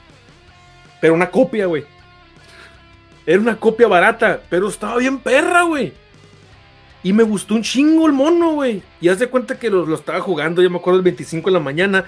[1.00, 1.84] Pero una copia, güey.
[3.24, 5.92] Era una copia barata, pero estaba bien perra, güey.
[7.08, 8.82] Y me gustó un chingo el mono, güey.
[9.00, 11.58] Y haz de cuenta que lo, estaba jugando, yo me acuerdo el 25 de la
[11.58, 12.04] mañana,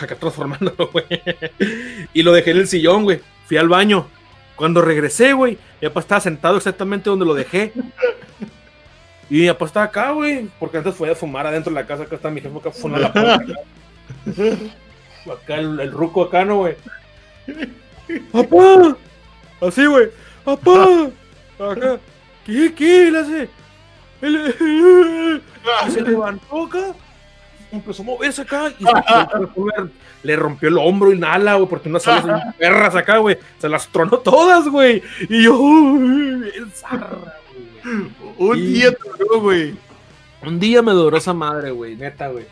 [0.00, 1.04] acá transformándolo, güey.
[2.14, 3.20] Y lo dejé en el sillón, güey.
[3.46, 4.06] Fui al baño.
[4.54, 7.72] Cuando regresé, güey, mi papá estaba sentado exactamente donde lo dejé.
[9.28, 10.48] Y mi papá estaba acá, güey.
[10.60, 12.04] Porque antes fue a fumar adentro de la casa.
[12.04, 13.42] Acá está mi jefe, acá fue la puerta.
[15.28, 16.76] Acá, el, el, ruco acá, ¿no, güey?
[18.30, 18.96] ¡Papá!
[19.60, 20.08] Así, güey.
[20.44, 21.10] ¡Papá!
[21.58, 21.98] Acá.
[22.46, 22.72] ¿Qué?
[22.76, 23.10] ¿Qué?
[23.10, 23.59] Le hace.
[24.20, 26.94] Se levantó acá,
[27.72, 28.84] empezó a moverse acá y
[30.22, 33.38] le rompió el hombro y ala, güey, porque unas alas perras acá, güey.
[33.58, 35.02] Se las tronó todas, güey.
[35.28, 37.10] Y yo, el zarra,
[38.36, 39.74] Un día duró, güey.
[40.42, 42.44] Un día me duró esa madre, güey, neta, güey.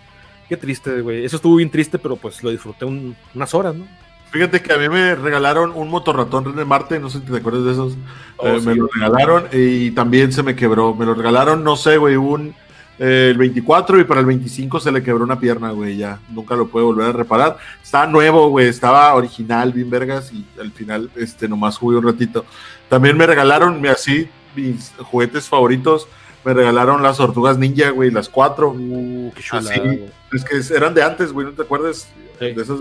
[0.48, 1.24] Qué triste, güey.
[1.24, 3.86] Eso estuvo bien triste, pero pues lo disfruté unas horas, ¿no?
[4.30, 7.64] Fíjate que a mí me regalaron un motorratón de Marte, no sé si te acuerdas
[7.64, 7.96] de esos.
[8.36, 10.94] Oh, eh, me lo regalaron y también se me quebró.
[10.94, 12.54] Me lo regalaron, no sé, güey, un
[12.98, 16.18] eh, el 24 y para el 25 se le quebró una pierna, güey, ya.
[16.30, 17.58] Nunca lo puede volver a reparar.
[17.82, 22.44] Estaba nuevo, güey, estaba original, bien vergas, y al final, este, nomás jugué un ratito.
[22.88, 26.08] También me regalaron, así, mis juguetes favoritos,
[26.44, 28.70] me regalaron las tortugas ninja, güey, las cuatro.
[28.70, 32.08] Uh, qué chulada, Así, es que eran de antes, güey, ¿no te acuerdas?
[32.38, 32.52] Sí.
[32.52, 32.78] De esas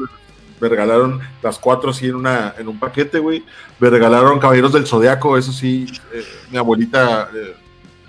[0.59, 3.43] me regalaron las cuatro así en una en un paquete, güey.
[3.79, 7.55] Me regalaron Caballeros del Zodiaco, eso sí, eh, mi abuelita eh,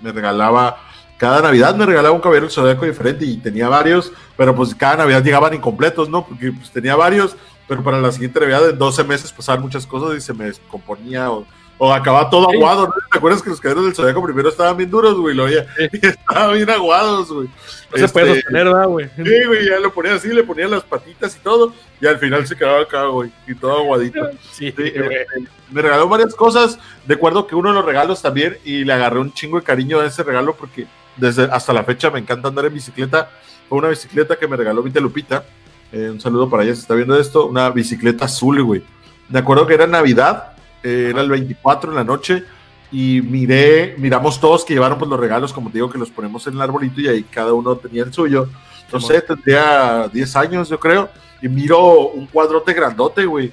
[0.01, 0.77] me regalaba
[1.19, 4.95] cada Navidad me regalaba un Caballero del Zodiaco diferente y tenía varios, pero pues cada
[4.95, 6.25] Navidad llegaban incompletos, ¿no?
[6.25, 7.35] Porque pues tenía varios,
[7.67, 11.29] pero para la siguiente Navidad en 12 meses pasaban muchas cosas y se me descomponía
[11.29, 11.45] o,
[11.81, 12.93] o acababa todo aguado, ¿no?
[13.11, 15.33] ¿Te acuerdas que los Caballeros del Zodiaco primero estaban bien duros, güey?
[15.33, 15.55] Lo Sí.
[15.93, 17.47] y estaban bien aguados, güey.
[17.47, 19.09] No se puede Este, sostener, ¿verdad, güey?
[19.15, 22.45] Sí, güey, ya lo ponía así, le ponía las patitas y todo, y al final
[22.45, 24.29] se quedaba acá, güey, y todo aguadito.
[24.51, 24.89] Sí, Sí, güey.
[24.93, 25.25] eh,
[25.71, 26.77] me regaló varias cosas.
[27.07, 30.05] Recuerdo que uno de los regalos también, y le agarré un chingo de cariño a
[30.05, 30.85] ese regalo porque
[31.17, 33.29] desde hasta la fecha me encanta andar en bicicleta.
[33.69, 35.43] Fue una bicicleta que me regaló Vita Lupita.
[35.91, 37.45] Eh, un saludo para ella si está viendo esto.
[37.47, 38.83] Una bicicleta azul, güey.
[39.29, 40.48] Me acuerdo que era Navidad,
[40.83, 42.43] eh, era el 24 en la noche.
[42.91, 46.45] Y miré, miramos todos que llevaron pues los regalos, como te digo, que los ponemos
[46.47, 48.49] en el arbolito y ahí cada uno tenía el suyo.
[48.91, 51.09] No sé, tendría 10 años, yo creo.
[51.41, 53.51] Y miro un cuadrote grandote, güey.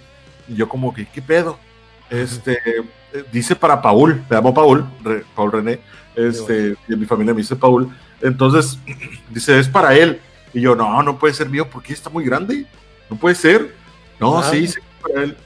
[0.49, 1.59] Y yo como que, ¿qué pedo?
[2.09, 5.81] Este, eh, dice para Paul, me llamo Paul, Re- Paul René,
[6.15, 7.91] este, y en mi familia me dice Paul.
[8.23, 8.79] Entonces,
[9.31, 10.21] dice, es para él.
[10.55, 12.65] Y yo, no, no puede ser mío porque está muy grande.
[13.11, 13.75] No puede ser.
[14.19, 14.45] No, Ah.
[14.51, 15.37] sí, sí, para él.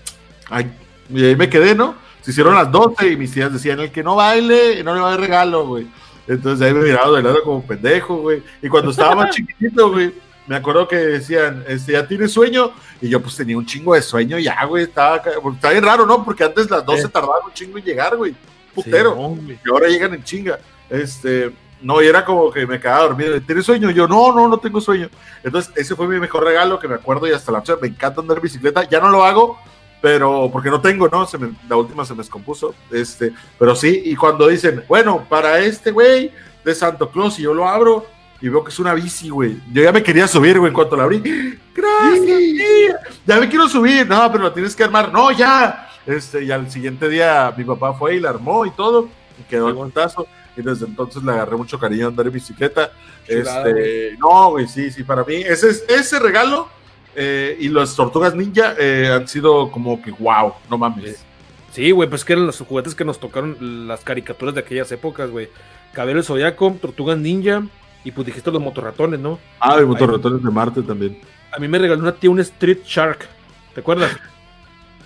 [0.49, 0.71] Ay,
[1.13, 1.95] y ahí me quedé, ¿no?
[2.23, 5.09] Se hicieron las 12 y mis tías decían, el que no baile, no le va
[5.09, 5.87] a dar regalo, güey.
[6.29, 8.43] Entonces ahí me miraba de lado como pendejo, güey.
[8.63, 10.13] Y cuando estaba más chiquitito, güey,
[10.47, 12.73] me acuerdo que decían, este, ¿ya tienes sueño?
[13.01, 14.85] Y yo pues tenía un chingo de sueño ya, güey.
[14.85, 16.25] Estaba, ca- está bien raro, ¿no?
[16.25, 17.09] Porque antes las 12 Sí.
[17.09, 18.35] tardaban un chingo en llegar, güey.
[18.75, 19.35] Putero.
[19.47, 19.59] Sí.
[19.65, 20.59] Y ahora llegan en chinga.
[20.89, 21.51] Este,
[21.81, 23.41] no, y era como que me quedaba dormido.
[23.41, 23.91] ¿Tienes sueño?
[23.91, 25.09] Yo, no, no, no tengo sueño.
[25.43, 28.21] Entonces, ese fue mi mejor regalo que me acuerdo y hasta la fecha me encanta
[28.21, 28.85] andar en bicicleta.
[28.89, 29.59] Ya no lo hago,
[30.01, 31.27] pero porque no tengo, ¿no?
[31.27, 32.75] Se me- la última se me descompuso.
[32.91, 36.33] Este, pero sí, y cuando dicen, bueno, para este güey
[36.65, 38.07] de Santo Claus, y yo lo abro
[38.41, 39.59] y veo que es una bici, güey.
[39.73, 41.59] Yo ya me quería subir, güey, en cuanto la abrí.
[41.75, 43.01] Gracias, tía.
[43.27, 44.07] Ya me quiero subir.
[44.09, 45.13] No, pero la tienes que armar.
[45.13, 45.89] No, ya.
[46.07, 49.09] Este, y al siguiente día mi papá fue y la armó y todo.
[49.39, 50.27] Y quedó el montazo.
[50.57, 52.91] Y desde entonces le agarré mucho cariño a andar en bicicleta.
[53.27, 55.37] Chulada, Este, no, güey, sí, sí, para mí.
[55.37, 56.69] Ese, es- ese regalo
[57.15, 61.25] eh, y las tortugas ninja eh, han sido como que wow, no mames.
[61.73, 65.31] Sí, güey, pues que eran los juguetes que nos tocaron las caricaturas de aquellas épocas,
[65.31, 65.49] güey.
[65.93, 67.63] Cabello Zodiaco, Tortugas Ninja,
[68.05, 69.39] y pues dijiste los motorratones, ¿no?
[69.61, 71.19] Ah, y motorratones de Marte también.
[71.53, 73.29] A mí me regaló una tía un Street Shark,
[73.75, 74.17] ¿te acuerdas?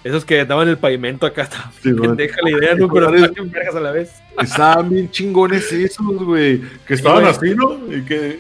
[0.05, 1.49] Esos que daban el pavimento acá,
[1.83, 2.89] Sí, pendeja la idea, ¿no?
[2.89, 4.13] Pero estaban bien vergas a la vez.
[4.39, 6.61] Estaban bien chingones esos, güey.
[6.87, 7.79] Que estaban así, ¿no?
[7.91, 8.39] Y que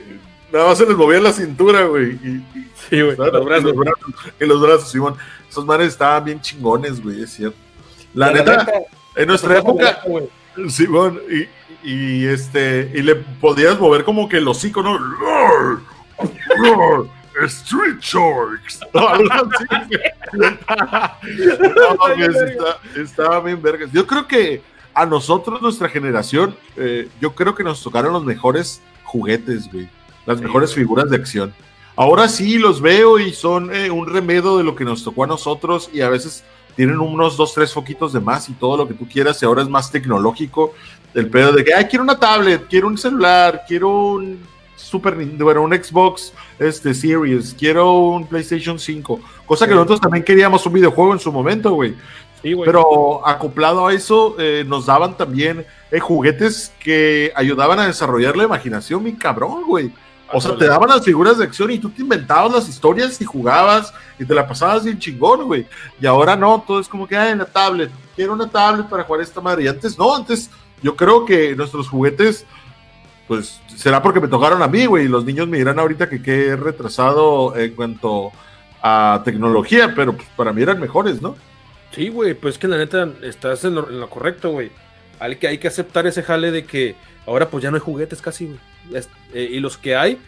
[0.54, 2.12] nada más se les movía la cintura, güey.
[2.22, 2.28] Y,
[2.58, 3.74] y- Sí, güey, los los brazos,
[4.40, 5.14] en los brazos, Simón.
[5.48, 7.56] Esos manes estaban bien chingones, güey, es cierto.
[8.12, 8.66] La, neta,
[9.16, 10.28] en nuestra época, güey.
[10.68, 14.98] Simón, y, y este, y le podías mover como que el hocico, ¿no?
[17.46, 18.80] Street Sharks.
[18.94, 19.08] No,
[23.02, 23.90] estaba bien vergas.
[23.92, 28.80] Yo creo que a nosotros, nuestra generación, eh, yo creo que nos tocaron los mejores
[29.04, 29.88] juguetes, güey.
[30.26, 31.54] Las Sí, mejores figuras de acción.
[31.96, 35.26] Ahora sí los veo y son eh, un remedio de lo que nos tocó a
[35.28, 36.42] nosotros y a veces
[36.76, 39.62] tienen unos dos, tres foquitos de más y todo lo que tú quieras y ahora
[39.62, 40.74] es más tecnológico.
[41.14, 44.40] El pedo de que, ay, quiero una tablet, quiero un celular, quiero un
[44.74, 49.20] Super Nintendo, bueno, un Xbox este, Series, quiero un PlayStation 5.
[49.46, 49.76] Cosa que Sí.
[49.76, 51.94] nosotros también queríamos un videojuego en su momento, güey.
[52.42, 52.66] Sí, güey.
[52.66, 58.44] Pero acoplado a eso, eh, nos daban también eh, juguetes que ayudaban a desarrollar la
[58.44, 59.92] imaginación, mi cabrón, güey.
[60.32, 63.24] O sea, te daban las figuras de acción y tú te inventabas las historias y
[63.24, 65.66] jugabas y te la pasabas bien chingón, güey.
[66.00, 69.04] Y ahora no, todo es como que, ah, en la tablet, quiero una tablet para
[69.04, 69.64] jugar esta madre.
[69.64, 70.50] Y antes no, antes
[70.82, 72.46] yo creo que nuestros juguetes,
[73.28, 75.04] pues será porque me tocaron a mí, güey.
[75.04, 78.32] Y los niños me dirán ahorita que qué retrasado en cuanto
[78.82, 81.36] a tecnología, pero pues, para mí eran mejores, ¿no?
[81.92, 84.72] Sí, güey, pues que la neta estás en lo, en lo correcto, güey.
[85.20, 86.96] Hay que, hay que aceptar ese jale de que
[87.26, 88.58] ahora pues ya no hay juguetes casi, güey.
[88.92, 90.18] Eh, y los que hay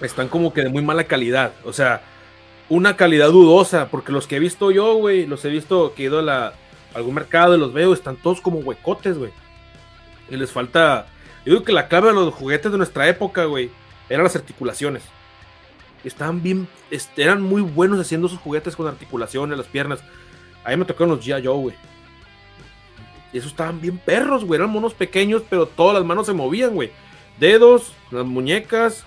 [0.00, 1.52] están como que de muy mala calidad.
[1.64, 2.02] O sea,
[2.68, 6.06] una calidad dudosa, porque los que he visto yo, güey, los he visto que he
[6.06, 6.52] ido a, la-
[6.94, 9.30] algún mercado y los veo, están todos como huecotes, güey.
[10.30, 11.06] Y les falta...
[11.44, 13.70] Yo digo que la clave de los juguetes de nuestra época, güey,
[14.08, 15.02] eran las articulaciones.
[16.04, 16.68] Estaban bien,
[17.16, 20.00] eran muy buenos haciendo sus juguetes con articulaciones, las piernas.
[20.64, 21.44] A mí me tocaron los G.I.
[21.46, 21.74] Joe, güey.
[23.32, 24.58] Y esos estaban bien perros, güey.
[24.60, 26.90] Eran monos pequeños, pero todas las manos se movían, güey.
[27.38, 29.04] Dedos, las muñecas,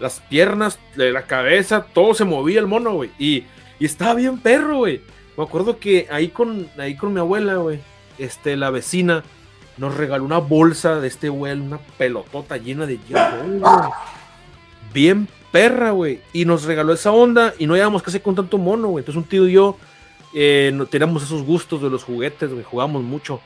[0.00, 3.10] las piernas, la cabeza, todo se movía el mono, güey.
[3.18, 3.44] Y,
[3.78, 5.00] y estaba bien perro, güey.
[5.36, 7.80] Me acuerdo que ahí con, ahí con mi abuela, güey,
[8.18, 9.22] este, la vecina,
[9.76, 13.92] nos regaló una bolsa de este güey, una pelotota llena de hielo,
[14.92, 16.20] Bien perra, güey.
[16.32, 19.02] Y nos regaló esa onda y no llevamos casi con tanto mono, güey.
[19.02, 19.76] Entonces un tío y yo
[20.34, 22.64] eh, teníamos esos gustos de los juguetes, güey.
[22.64, 23.40] Jugábamos mucho.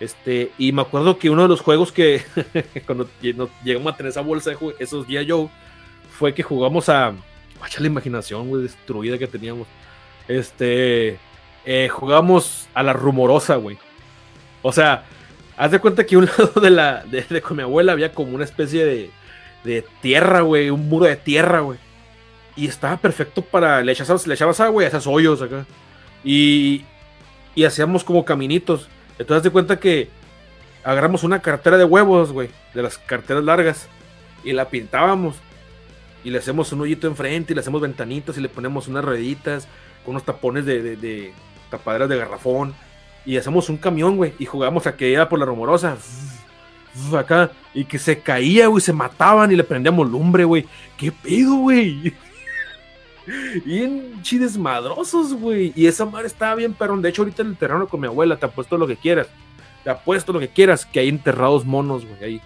[0.00, 2.22] Este, y me acuerdo que uno de los juegos que
[2.86, 5.50] cuando llegamos a tener esa bolsa de esos días yo,
[6.20, 7.14] fue que jugamos a.
[7.60, 9.66] Vaya la imaginación, güey, destruida que teníamos.
[10.28, 11.18] Este.
[11.66, 13.78] Eh, jugamos a la rumorosa, güey.
[14.62, 15.04] O sea,
[15.56, 17.04] haz de cuenta que un lado de la.
[17.04, 19.10] De, con mi abuela había como una especie de.
[19.64, 20.70] De tierra, güey.
[20.70, 21.78] Un muro de tierra, güey.
[22.56, 23.82] Y estaba perfecto para.
[23.82, 25.66] Le echabas, le echabas agua y hacías hoyos acá.
[26.24, 26.84] Y.
[27.54, 28.88] Y hacíamos como caminitos.
[29.20, 30.08] Entonces, de cuenta que.
[30.82, 32.48] Agarramos una cartera de huevos, güey.
[32.74, 33.88] De las carteras largas.
[34.42, 35.36] Y la pintábamos.
[36.24, 37.52] Y le hacemos un hoyito enfrente.
[37.52, 38.36] Y le hacemos ventanitas.
[38.36, 39.68] Y le ponemos unas rueditas.
[40.04, 41.32] Con unos tapones de, de
[41.70, 42.74] tapaderas de garrafón
[43.24, 45.96] y hacemos un camión, güey, y jugamos a que iba por la rumorosa.
[47.16, 50.66] Acá, y que se caía, güey, se mataban y le prendíamos lumbre, güey.
[50.96, 52.12] ¿Qué pedo, güey?
[53.64, 55.72] Bien chidesmadrosos, güey.
[55.76, 57.02] Y esa madre estaba bien perrón.
[57.02, 59.28] De hecho, ahorita en el terreno con mi abuela, te apuesto lo que quieras.
[59.84, 62.40] Te apuesto lo que quieras, que hay enterrados monos, güey, ahí.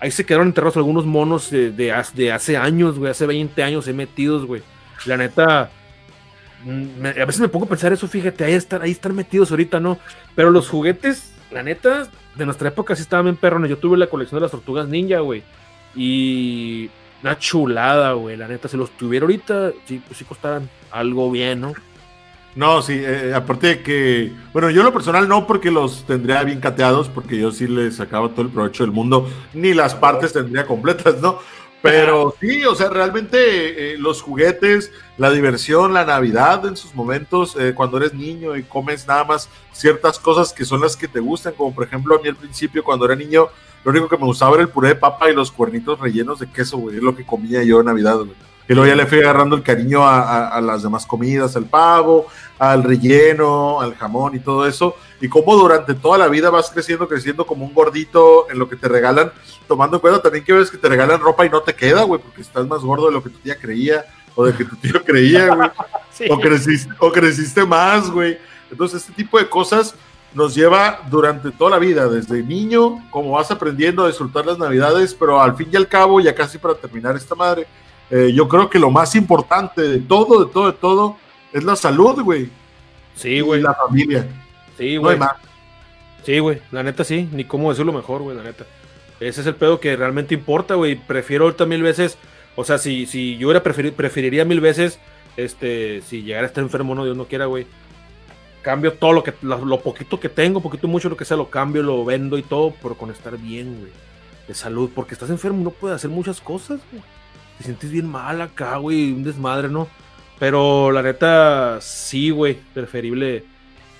[0.00, 3.86] Ahí se quedaron enterrados algunos monos de, de, de hace años, güey, hace 20 años
[3.88, 4.62] he metidos, güey.
[5.06, 5.70] La neta,
[6.62, 9.98] a veces me pongo a pensar eso, fíjate, ahí están, ahí están metidos ahorita, ¿no?
[10.34, 13.70] Pero los juguetes, la neta, de nuestra época sí estaban bien perrones.
[13.70, 15.42] Yo tuve la colección de las tortugas ninja, güey.
[15.94, 16.90] Y
[17.22, 18.36] una chulada, güey.
[18.36, 21.72] La neta, si los tuviera ahorita, sí, pues sí costaran algo bien, ¿no?
[22.54, 26.42] No, sí, eh, eh, aparte de que, bueno, yo lo personal no porque los tendría
[26.44, 30.34] bien cateados, porque yo sí les sacaba todo el provecho del mundo, ni las partes
[30.34, 31.38] tendría completas, ¿no?
[31.82, 37.56] Pero sí, o sea, realmente eh, los juguetes, la diversión, la Navidad en sus momentos,
[37.58, 41.18] eh, cuando eres niño y comes nada más ciertas cosas que son las que te
[41.18, 43.48] gustan, como por ejemplo a mí al principio cuando era niño,
[43.84, 46.48] lo único que me gustaba era el puré de papa y los cuernitos rellenos de
[46.48, 48.20] queso, güey, es lo que comía yo en Navidad.
[48.72, 52.82] Y luego ya le fui agarrando el cariño a, las demás comidas, al pavo, al
[52.82, 54.96] relleno, al jamón y todo eso.
[55.20, 58.76] Y cómo durante toda la vida vas creciendo, creciendo como un gordito en lo que
[58.76, 59.30] te regalan,
[59.68, 62.18] tomando en cuenta también que ves que te regalan ropa y no te queda, güey,
[62.18, 64.94] porque estás más gordo de lo que tu tía creía o de que tu tío
[65.04, 65.70] creía, güey.
[66.30, 68.38] O, creciste, o creciste más, güey.
[68.70, 69.94] Entonces, este tipo de cosas
[70.32, 75.14] nos lleva durante toda la vida, desde niño, como vas aprendiendo a disfrutar las navidades,
[75.14, 77.66] pero al fin y al cabo, ya casi para terminar esta madre,
[78.14, 81.16] eh, yo creo que lo más importante de todo, de todo, de todo,
[81.50, 82.50] es la salud, güey.
[83.14, 83.60] Sí, güey.
[83.60, 84.28] Y la familia.
[84.76, 85.18] Sí, güey.
[86.22, 86.60] sí, güey.
[86.72, 87.26] La neta sí.
[87.32, 88.66] Ni cómo decirlo mejor, güey, la neta.
[89.18, 90.94] Ese es el pedo que realmente importa, güey.
[90.94, 92.18] Prefiero ahorita mil veces.
[92.54, 94.98] O sea, si, si yo era preferir, preferiría mil veces,
[95.38, 97.66] este, si llegara a estar enfermo, no, Dios no quiera, güey.
[98.60, 101.82] Cambio todo lo que, lo, poquito que tengo, poquito mucho lo que sea, lo cambio,
[101.82, 103.92] lo vendo y todo, pero con estar bien, güey.
[104.46, 107.02] De salud, porque estás enfermo, no puedes hacer muchas cosas, güey
[107.62, 109.88] te sientes bien mal acá, güey, un desmadre, ¿no?
[110.38, 113.44] Pero la neta, sí, güey, preferible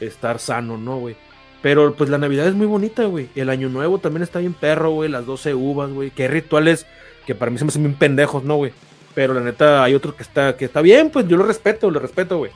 [0.01, 1.15] estar sano, ¿no, güey?
[1.63, 3.29] Pero pues la Navidad es muy bonita, güey.
[3.37, 5.09] El Año Nuevo también está bien perro, güey.
[5.09, 6.11] Las 12 uvas, güey.
[6.11, 6.87] Que rituales
[7.25, 8.73] que para mí se me hacen bien pendejos, ¿no, güey?
[9.15, 12.01] Pero la neta hay otro que está, que está bien, pues yo lo respeto, lo
[12.01, 12.51] respeto, güey.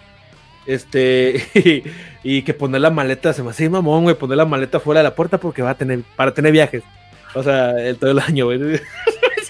[0.66, 1.46] Este,
[2.24, 5.04] y, que poner la maleta, se me hace mamón, güey, poner la maleta fuera de
[5.04, 6.82] la puerta porque va a tener, para tener viajes.
[7.36, 8.58] O sea, el, todo el año, güey.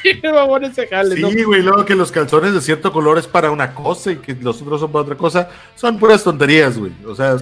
[1.33, 4.35] sí, güey, luego que los calzones de cierto color es para una cosa y que
[4.35, 6.93] los otros son para otra cosa, son puras tonterías, güey.
[7.07, 7.37] O sea,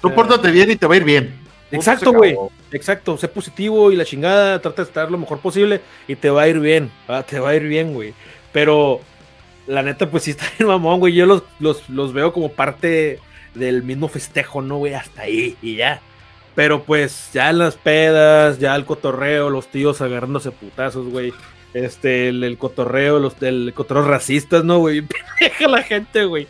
[0.00, 1.34] tú pórtate bien y te va a ir bien.
[1.70, 2.36] Exacto, güey.
[2.72, 6.42] Exacto, sé positivo y la chingada, trata de estar lo mejor posible y te va
[6.42, 6.90] a ir bien.
[7.28, 8.14] te va a ir bien, güey.
[8.52, 9.00] Pero
[9.66, 11.14] la neta, pues sí está bien mamón, güey.
[11.14, 13.20] Yo los, los, los veo como parte
[13.54, 14.94] del mismo festejo, ¿no, güey?
[14.94, 16.00] Hasta ahí y ya.
[16.54, 21.32] Pero pues ya en las pedas, ya el cotorreo, los tíos agarrándose putazos, güey
[21.74, 25.02] este, el, cotorreo, los del cotorreo racistas, ¿no, güey?
[25.40, 26.46] Deja la gente, güey.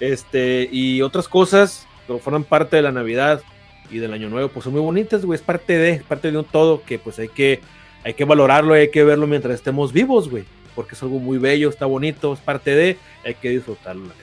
[0.00, 3.42] Este, y otras cosas que forman parte de la Navidad
[3.90, 5.36] y del Año Nuevo, pues son muy bonitas, güey.
[5.36, 7.60] Es parte de, es parte de un todo que pues hay que,
[8.04, 10.44] hay que valorarlo, hay que verlo mientras estemos vivos, güey.
[10.74, 14.21] Porque es algo muy bello, está bonito, es parte de, hay que disfrutarlo, la.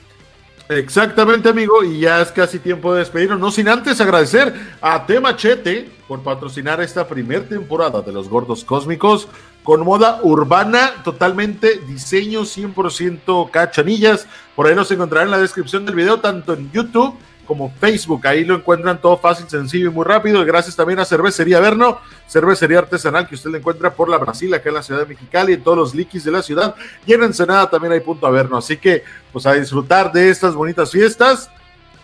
[0.70, 5.90] Exactamente, amigo, y ya es casi tiempo de despedirnos, no sin antes agradecer a Temachete
[6.08, 9.28] por patrocinar esta primera temporada de Los Gordos Cósmicos
[9.64, 14.28] con moda urbana, totalmente diseño 100% cachanillas.
[14.56, 17.16] Por ahí nos encontrarán en la descripción del video, tanto en YouTube
[17.50, 18.28] como Facebook.
[18.28, 20.44] Ahí lo encuentran todo fácil, sencillo y muy rápido.
[20.44, 24.54] Y gracias también a Cervecería Verno, cervecería artesanal que usted le encuentra por la Brasil,
[24.54, 26.76] acá en la ciudad de Mexicali, en todos los liquis de la ciudad.
[27.08, 28.58] Y en Ensenada también hay punto Averno.
[28.58, 31.50] Así que, pues a disfrutar de estas bonitas fiestas.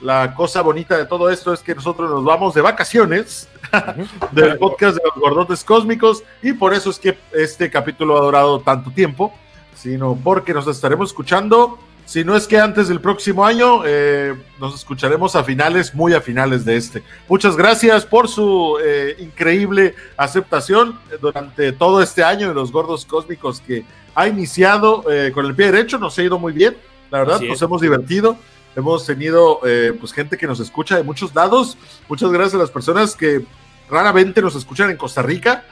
[0.02, 3.48] La cosa bonita de todo esto es que nosotros nos vamos de vacaciones
[4.32, 8.60] del podcast de los gordotes cósmicos y por eso es que este capítulo ha durado
[8.62, 9.32] tanto tiempo,
[9.76, 14.76] sino porque nos estaremos escuchando, si no es que antes del próximo año, eh, nos
[14.76, 17.04] escucharemos a finales, muy a finales de este.
[17.28, 23.60] Muchas gracias por su eh, increíble aceptación durante todo este año de los gordos cósmicos
[23.60, 23.84] que
[24.14, 26.78] ha iniciado eh, con el pie derecho, nos ha ido muy bien,
[27.10, 28.38] la verdad, nos hemos divertido.
[28.78, 29.62] Hemos tenido
[30.02, 31.78] pues gente que nos escucha de muchos lados.
[32.10, 33.46] Muchas gracias a las personas que
[33.90, 35.64] raramente nos escuchan en Costa Rica.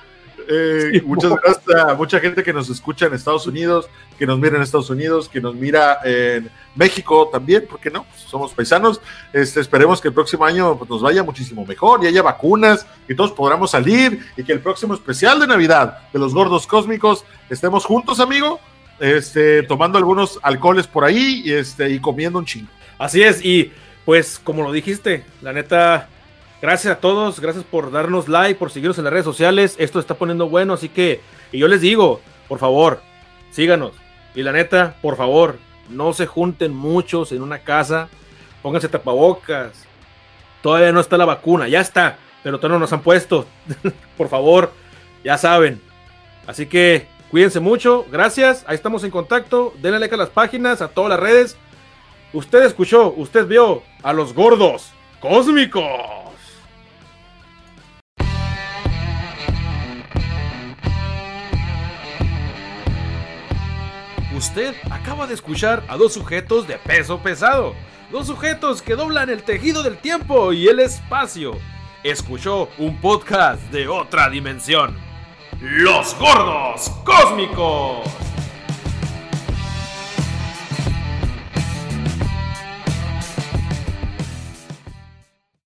[0.48, 3.88] Eh, muchas gracias a mucha gente que nos escucha en Estados Unidos,
[4.18, 8.22] que nos mira en Estados Unidos, que nos mira en México también, porque no, pues,
[8.22, 9.02] somos paisanos.
[9.32, 13.16] Este, esperemos que el próximo año pues, nos vaya muchísimo mejor y haya vacunas y
[13.16, 17.86] todos podamos salir y que el próximo especial de Navidad de los gordos cósmicos estemos
[17.86, 18.60] juntos, amigo,
[19.00, 22.70] este, tomando algunos alcoholes por ahí y, este, y comiendo un chingo.
[22.98, 23.72] Así es, y
[24.06, 26.10] pues como lo dijiste, la neta,
[26.64, 29.76] Gracias a todos, gracias por darnos like, por seguirnos en las redes sociales.
[29.80, 31.20] Esto está poniendo bueno, así que,
[31.51, 33.01] y yo les digo, por favor,
[33.51, 33.91] síganos.
[34.34, 35.57] Y la neta, por favor,
[35.89, 38.07] no se junten muchos en una casa.
[38.61, 39.74] Pónganse tapabocas.
[40.61, 43.45] Todavía no está la vacuna, ya está, pero todavía no nos han puesto.
[44.18, 44.72] por favor,
[45.22, 45.82] ya saben.
[46.47, 48.64] Así que cuídense mucho, gracias.
[48.68, 49.74] Ahí estamos en contacto.
[49.82, 51.57] Denle like a las páginas, a todas las redes.
[52.32, 56.23] Usted escuchó, usted vio a los gordos cósmicos.
[64.44, 67.76] Usted acaba de escuchar a dos sujetos de peso pesado.
[68.12, 71.54] Dos sujetos que doblan el tejido del tiempo y el espacio.
[72.04, 74.98] Escuchó un podcast de otra dimensión.
[75.62, 78.00] Los gordos cósmicos.